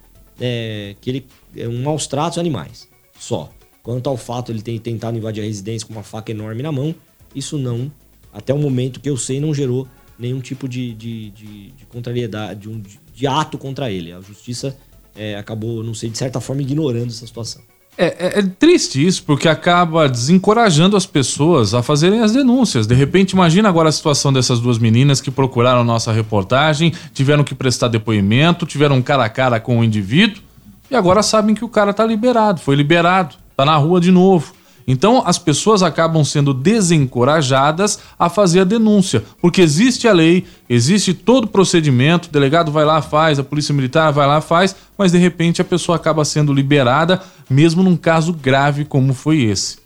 é, 0.40 0.97
que 1.02 1.11
ele 1.11 1.26
é 1.54 1.69
um 1.69 1.83
maus 1.83 2.07
tratos 2.07 2.38
animais. 2.38 2.88
Só. 3.19 3.50
Quanto 3.83 4.09
ao 4.09 4.16
fato 4.16 4.47
de 4.47 4.52
ele 4.52 4.62
ter 4.62 4.78
tentado 4.78 5.19
invadir 5.19 5.42
a 5.42 5.45
residência 5.45 5.87
com 5.87 5.92
uma 5.92 6.02
faca 6.02 6.31
enorme 6.31 6.62
na 6.62 6.73
mão, 6.73 6.95
isso 7.35 7.59
não, 7.59 7.92
até 8.33 8.54
o 8.54 8.59
momento 8.59 8.99
que 8.99 9.11
eu 9.11 9.16
sei, 9.16 9.38
não 9.38 9.52
gerou 9.52 9.87
nenhum 10.19 10.40
tipo 10.40 10.69
de, 10.69 10.95
de, 10.95 11.31
de, 11.31 11.71
de 11.73 11.87
contrariedade, 11.87 12.61
de, 12.61 12.69
um, 12.71 12.81
de 13.12 13.26
ato 13.26 13.59
contra 13.59 13.90
ele. 13.90 14.12
A 14.12 14.21
justiça 14.21 14.75
é, 15.14 15.37
acabou, 15.37 15.83
não 15.83 15.95
sei, 15.95 16.09
de 16.09 16.16
certa 16.16 16.40
forma, 16.40 16.62
ignorando 16.62 17.09
essa 17.09 17.26
situação. 17.26 17.61
É, 17.96 18.06
é- 18.06 18.38
é 18.38 18.42
triste 18.42 19.04
isso, 19.06 19.22
porque 19.25 19.46
acaba 19.49 20.08
desencorajando 20.08 20.96
as 20.96 21.04
pessoas 21.04 21.75
a 21.75 21.82
fazerem 21.82 22.20
as 22.22 22.32
denúncias. 22.32 22.87
De 22.87 22.94
repente, 22.94 23.32
imagina 23.32 23.68
agora 23.68 23.90
a 23.90 23.92
situação 23.92 24.32
dessas 24.32 24.61
duas 24.61 24.78
meninas 24.78 25.20
que 25.20 25.30
procuraram 25.30 25.84
nossa 25.84 26.11
reportagem, 26.11 26.92
tiveram 27.12 27.44
que 27.44 27.54
prestar 27.54 27.88
depoimento, 27.88 28.64
tiveram 28.64 29.00
cara 29.02 29.25
a 29.25 29.28
cara 29.28 29.61
com 29.61 29.78
o 29.78 29.84
indivíduo 29.84 30.42
e 30.90 30.96
agora 30.96 31.22
sabem 31.22 31.54
que 31.54 31.64
o 31.64 31.68
cara 31.68 31.92
tá 31.92 32.04
liberado, 32.06 32.61
foi 32.61 32.75
liberado, 32.76 33.37
tá 33.56 33.64
na 33.64 33.76
rua 33.76 34.00
de 34.00 34.11
novo. 34.11 34.54
Então 34.87 35.23
as 35.27 35.39
pessoas 35.39 35.83
acabam 35.83 36.25
sendo 36.25 36.53
desencorajadas 36.53 37.99
a 38.18 38.29
fazer 38.29 38.61
a 38.61 38.64
denúncia, 38.64 39.23
porque 39.40 39.61
existe 39.61 40.09
a 40.09 40.12
lei, 40.12 40.45
existe 40.68 41.14
todo 41.14 41.45
o 41.45 41.49
procedimento, 41.49 42.29
o 42.29 42.33
delegado 42.33 42.73
vai 42.73 42.85
lá, 42.85 43.01
faz, 43.01 43.38
a 43.38 43.45
polícia 43.45 43.75
militar 43.75 44.12
vai 44.12 44.27
lá, 44.27 44.40
faz, 44.40 44.75
mas 44.97 45.12
de 45.12 45.18
repente 45.18 45.62
a 45.62 45.64
pessoa 45.64 45.97
acaba 45.97 46.25
sendo 46.25 46.53
liberada, 46.53 47.23
mesmo 47.49 47.83
num 47.83 47.97
caso 47.97 48.33
grave 48.33 48.85
como 48.85 49.14
foi 49.14 49.42
esse. 49.42 49.79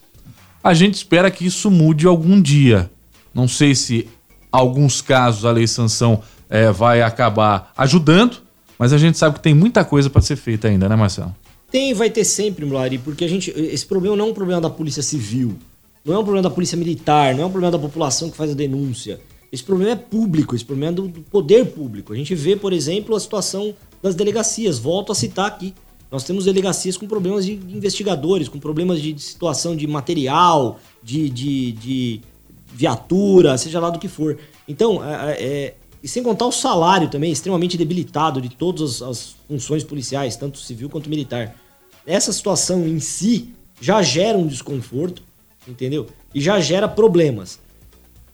A 0.63 0.75
gente 0.75 0.95
espera 0.95 1.31
que 1.31 1.47
isso 1.47 1.71
mude 1.71 2.07
algum 2.07 2.41
dia. 2.41 2.91
Não 3.33 3.47
sei 3.47 3.75
se 3.75 4.09
alguns 4.51 5.01
casos 5.01 5.45
a 5.45 5.53
lei 5.53 5.67
sanção 5.67 6.23
eh, 6.49 6.73
vai 6.73 7.03
acabar 7.03 7.73
ajudando, 7.77 8.39
mas 8.79 8.93
a 8.93 8.99
gente 8.99 9.17
sabe 9.19 9.37
que 9.37 9.43
tem 9.43 9.55
muita 9.55 9.85
coisa 9.85 10.11
para 10.11 10.23
ser 10.23 10.37
feita 10.37 10.69
ainda, 10.69 10.89
né, 10.89 10.97
Marcelo? 10.97 11.35
Tem 11.77 11.91
e 11.91 11.93
vai 11.93 12.09
ter 12.09 12.25
sempre, 12.25 12.65
Mulari, 12.65 12.97
porque 12.97 13.23
a 13.23 13.29
gente. 13.29 13.51
Esse 13.51 13.85
problema 13.85 14.17
não 14.17 14.29
é 14.29 14.31
um 14.31 14.33
problema 14.33 14.63
da 14.63 14.71
polícia 14.71 15.03
civil, 15.03 15.59
não 16.03 16.15
é 16.15 16.19
um 16.19 16.23
problema 16.23 16.49
da 16.49 16.49
polícia 16.49 16.75
militar, 16.75 17.35
não 17.35 17.43
é 17.43 17.47
um 17.47 17.51
problema 17.51 17.71
da 17.71 17.79
população 17.79 18.31
que 18.31 18.37
faz 18.39 18.51
a 18.51 18.55
denúncia. 18.55 19.21
Esse 19.53 19.63
problema 19.63 19.93
é 19.93 19.95
público, 19.95 20.55
esse 20.57 20.65
problema 20.65 20.93
é 20.93 20.95
do, 20.95 21.07
do 21.07 21.21
poder 21.21 21.67
público. 21.67 22.15
A 22.15 22.17
gente 22.17 22.35
vê, 22.35 22.57
por 22.57 22.73
exemplo, 22.73 23.15
a 23.15 23.21
situação 23.21 23.75
das 24.03 24.15
delegacias. 24.15 24.79
Volto 24.79 25.13
a 25.13 25.15
citar 25.15 25.45
aqui. 25.49 25.75
Nós 26.11 26.25
temos 26.25 26.47
delegacias 26.47 26.97
com 26.97 27.07
problemas 27.07 27.45
de 27.45 27.53
investigadores, 27.53 28.49
com 28.49 28.59
problemas 28.59 28.99
de 29.03 29.19
situação 29.19 29.77
de 29.77 29.87
material, 29.87 30.81
de, 31.03 31.29
de, 31.29 31.73
de 31.73 32.21
viatura, 32.73 33.59
seja 33.59 33.79
lá 33.81 33.91
do 33.91 33.99
que 33.99 34.09
for. 34.09 34.39
Então, 34.67 35.05
é, 35.05 35.37
é- 35.39 35.75
e 36.03 36.09
sem 36.09 36.23
contar 36.23 36.47
o 36.47 36.53
salário 36.53 37.11
também, 37.11 37.31
extremamente 37.31 37.77
debilitado 37.77 38.41
de 38.41 38.49
todas 38.49 39.03
as, 39.03 39.03
as 39.03 39.37
funções 39.47 39.85
policiais, 39.85 40.37
tanto 40.37 40.57
civil 40.57 40.89
quanto 40.89 41.11
militar. 41.11 41.55
Essa 42.07 42.33
situação 42.33 42.87
em 42.87 43.01
si 43.01 43.51
já 43.81 44.01
gera 44.03 44.39
um 44.39 44.47
desconforto, 44.47 45.23
entendeu? 45.67 46.07
E 46.35 46.41
já 46.41 46.61
gera 46.61 46.87
problemas. 46.87 47.59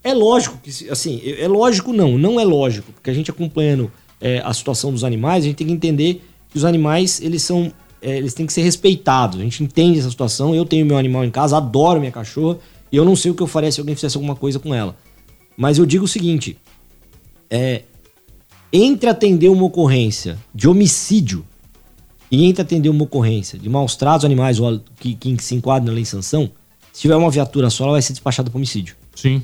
É 0.05 0.13
lógico 0.13 0.59
que, 0.63 0.91
assim, 0.91 1.21
é 1.25 1.43
é 1.43 1.49
lógico 1.49 1.93
não, 1.93 2.19
não 2.19 2.39
é 2.39 2.45
lógico, 2.45 2.93
porque 2.93 3.09
a 3.09 3.15
gente 3.15 3.31
acompanhando 3.31 3.91
é, 4.21 4.41
a 4.45 4.53
situação 4.53 4.93
dos 4.93 5.05
animais, 5.05 5.45
a 5.45 5.47
gente 5.47 5.57
tem 5.57 5.67
que 5.67 5.73
entender 5.73 6.23
que 6.51 6.59
os 6.59 6.65
animais, 6.65 7.21
eles 7.21 7.43
são, 7.43 7.73
é, 8.01 8.17
eles 8.19 8.35
têm 8.35 8.47
que 8.47 8.53
ser 8.53 8.63
respeitados. 8.63 9.41
A 9.41 9.43
gente 9.43 9.63
entende 9.63 9.99
essa 9.99 10.11
situação, 10.11 10.55
eu 10.55 10.65
tenho 10.65 10.85
meu 10.85 10.99
animal 10.99 11.25
em 11.25 11.31
casa, 11.31 11.57
adoro 11.57 11.99
minha 11.99 12.13
cachorra, 12.13 12.59
e 12.91 12.97
eu 12.97 13.05
não 13.05 13.17
sei 13.17 13.31
o 13.31 13.35
que 13.35 13.43
eu 13.43 13.47
faria 13.47 13.73
se 13.73 13.81
alguém 13.81 13.95
fizesse 13.95 14.17
alguma 14.17 14.37
coisa 14.37 14.59
com 14.59 14.75
ela. 14.75 14.97
Mas 15.57 15.79
eu 15.79 15.87
digo 15.87 16.05
o 16.05 16.09
seguinte, 16.09 16.59
é, 17.49 17.83
entre 18.73 19.09
atender 19.09 19.49
uma 19.49 19.65
ocorrência 19.65 20.39
de 20.55 20.69
homicídio 20.69 21.45
e 22.33 22.47
entre 22.47 22.63
atender 22.63 22.89
uma 22.89 23.05
ocorrência 23.05 23.59
de 23.59 23.69
maus 23.69 23.95
tratos 23.95 24.25
animais 24.25 24.59
ou 24.59 24.81
que, 24.99 25.15
que 25.15 25.37
se 25.45 25.55
enquadra 25.55 25.87
na 25.87 25.93
lei 25.93 26.03
de 26.03 26.09
sanção, 26.09 26.51
se 26.91 27.03
tiver 27.03 27.15
uma 27.15 27.31
viatura 27.31 27.69
só, 27.69 27.85
ela 27.85 27.93
vai 27.93 28.03
ser 28.03 28.15
despachada 28.15 28.49
para 28.49 28.57
homicídio. 28.57 28.97
Sim. 29.15 29.43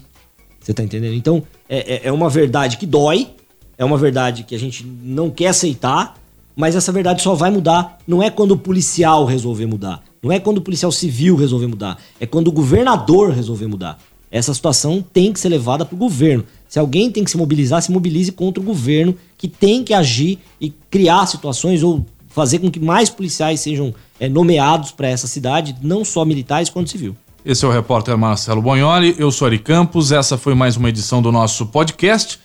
Você 0.59 0.73
tá 0.73 0.83
entendendo? 0.83 1.15
Então, 1.15 1.43
é, 1.69 1.97
é- 1.97 2.01
é 2.09 2.13
uma 2.13 2.31
verdade 2.31 2.79
que 2.79 2.87
dói, 2.87 3.29
é 3.77 3.85
uma 3.85 3.99
verdade 3.99 4.43
que 4.43 4.55
a 4.55 4.59
gente 4.59 4.87
não 5.03 5.29
quer 5.31 5.49
aceitar, 5.49 6.17
mas 6.57 6.75
essa 6.75 6.91
verdade 6.91 7.21
só 7.23 7.35
vai 7.35 7.51
mudar. 7.51 7.99
Não 8.07 8.23
é 8.23 8.31
quando 8.31 8.53
o 8.53 8.57
policial 8.59 9.27
resolver 9.27 9.67
mudar. 9.67 10.03
Não 10.23 10.33
é 10.33 10.41
quando 10.41 10.59
o 10.59 10.63
policial 10.63 10.91
civil 10.91 11.37
resolver 11.37 11.67
mudar. 11.67 11.99
É 12.19 12.27
quando 12.27 12.49
o 12.49 12.53
governador 12.53 13.33
resolver 13.33 13.67
mudar. 13.67 13.99
Essa 14.31 14.53
situação 14.53 15.05
tem 15.13 15.33
que 15.33 15.39
ser 15.39 15.49
levada 15.51 15.85
pro 15.85 15.97
governo. 15.97 16.45
Se 16.69 16.79
alguém 16.79 17.11
tem 17.11 17.23
que 17.23 17.31
se 17.31 17.37
mobilizar, 17.37 17.81
se 17.83 17.93
mobilize 17.93 18.33
contra 18.33 18.61
o 18.63 18.65
governo, 18.67 19.15
que 19.37 19.47
tem 19.47 19.85
que 19.85 19.95
agir 19.95 20.39
e 20.61 20.71
criar 20.91 21.25
situações 21.27 21.83
ou 21.83 22.05
fazer 22.39 22.61
com 22.61 22.71
que 22.71 22.79
mais 22.79 23.11
policiais 23.11 23.59
sejam 23.59 23.93
é, 24.21 24.29
nomeados 24.29 24.93
para 24.93 25.09
essa 25.09 25.27
cidade, 25.27 25.75
não 25.83 26.05
só 26.05 26.25
militares 26.25 26.71
quanto 26.71 26.89
civil. 26.89 27.17
Esse 27.45 27.65
é 27.65 27.69
o 27.69 27.73
repórter 27.73 28.17
Marcelo 28.17 28.63
Bonholi, 28.63 29.17
eu 29.19 29.33
sou 29.33 29.47
Ari 29.47 29.59
Campos, 29.59 30.13
essa 30.13 30.39
foi 30.39 30.55
mais 30.55 30.77
uma 30.77 30.89
edição 30.89 31.21
do 31.21 31.33
nosso 31.33 31.67
podcast. 31.67 32.39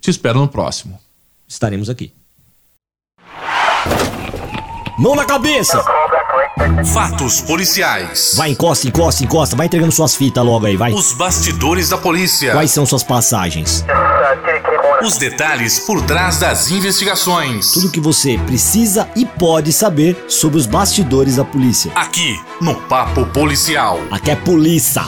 Te 0.00 0.08
espero 0.08 0.38
no 0.38 0.46
próximo. 0.46 1.00
Estaremos 1.48 1.90
aqui. 1.90 2.12
Mão 4.96 5.16
na 5.16 5.24
cabeça! 5.24 5.82
Fatos 6.92 7.40
policiais. 7.40 8.34
Vai, 8.36 8.50
encosta, 8.50 8.86
encosta, 8.86 9.24
encosta. 9.24 9.56
Vai 9.56 9.66
entregando 9.66 9.90
suas 9.90 10.14
fitas 10.14 10.44
logo 10.44 10.66
aí, 10.66 10.76
vai. 10.76 10.92
Os 10.92 11.12
bastidores 11.12 11.88
da 11.88 11.98
polícia. 11.98 12.52
Quais 12.52 12.70
são 12.70 12.86
suas 12.86 13.02
passagens? 13.02 13.84
Os 15.02 15.16
detalhes 15.16 15.78
por 15.78 16.02
trás 16.02 16.36
das 16.36 16.70
investigações. 16.70 17.72
Tudo 17.72 17.90
que 17.90 18.00
você 18.00 18.36
precisa 18.44 19.08
e 19.16 19.24
pode 19.24 19.72
saber 19.72 20.26
sobre 20.28 20.58
os 20.58 20.66
bastidores 20.66 21.36
da 21.36 21.44
polícia. 21.44 21.90
Aqui 21.94 22.38
no 22.60 22.74
Papo 22.82 23.24
Policial. 23.26 23.98
Aqui 24.10 24.30
é 24.30 24.36
polícia. 24.36 25.02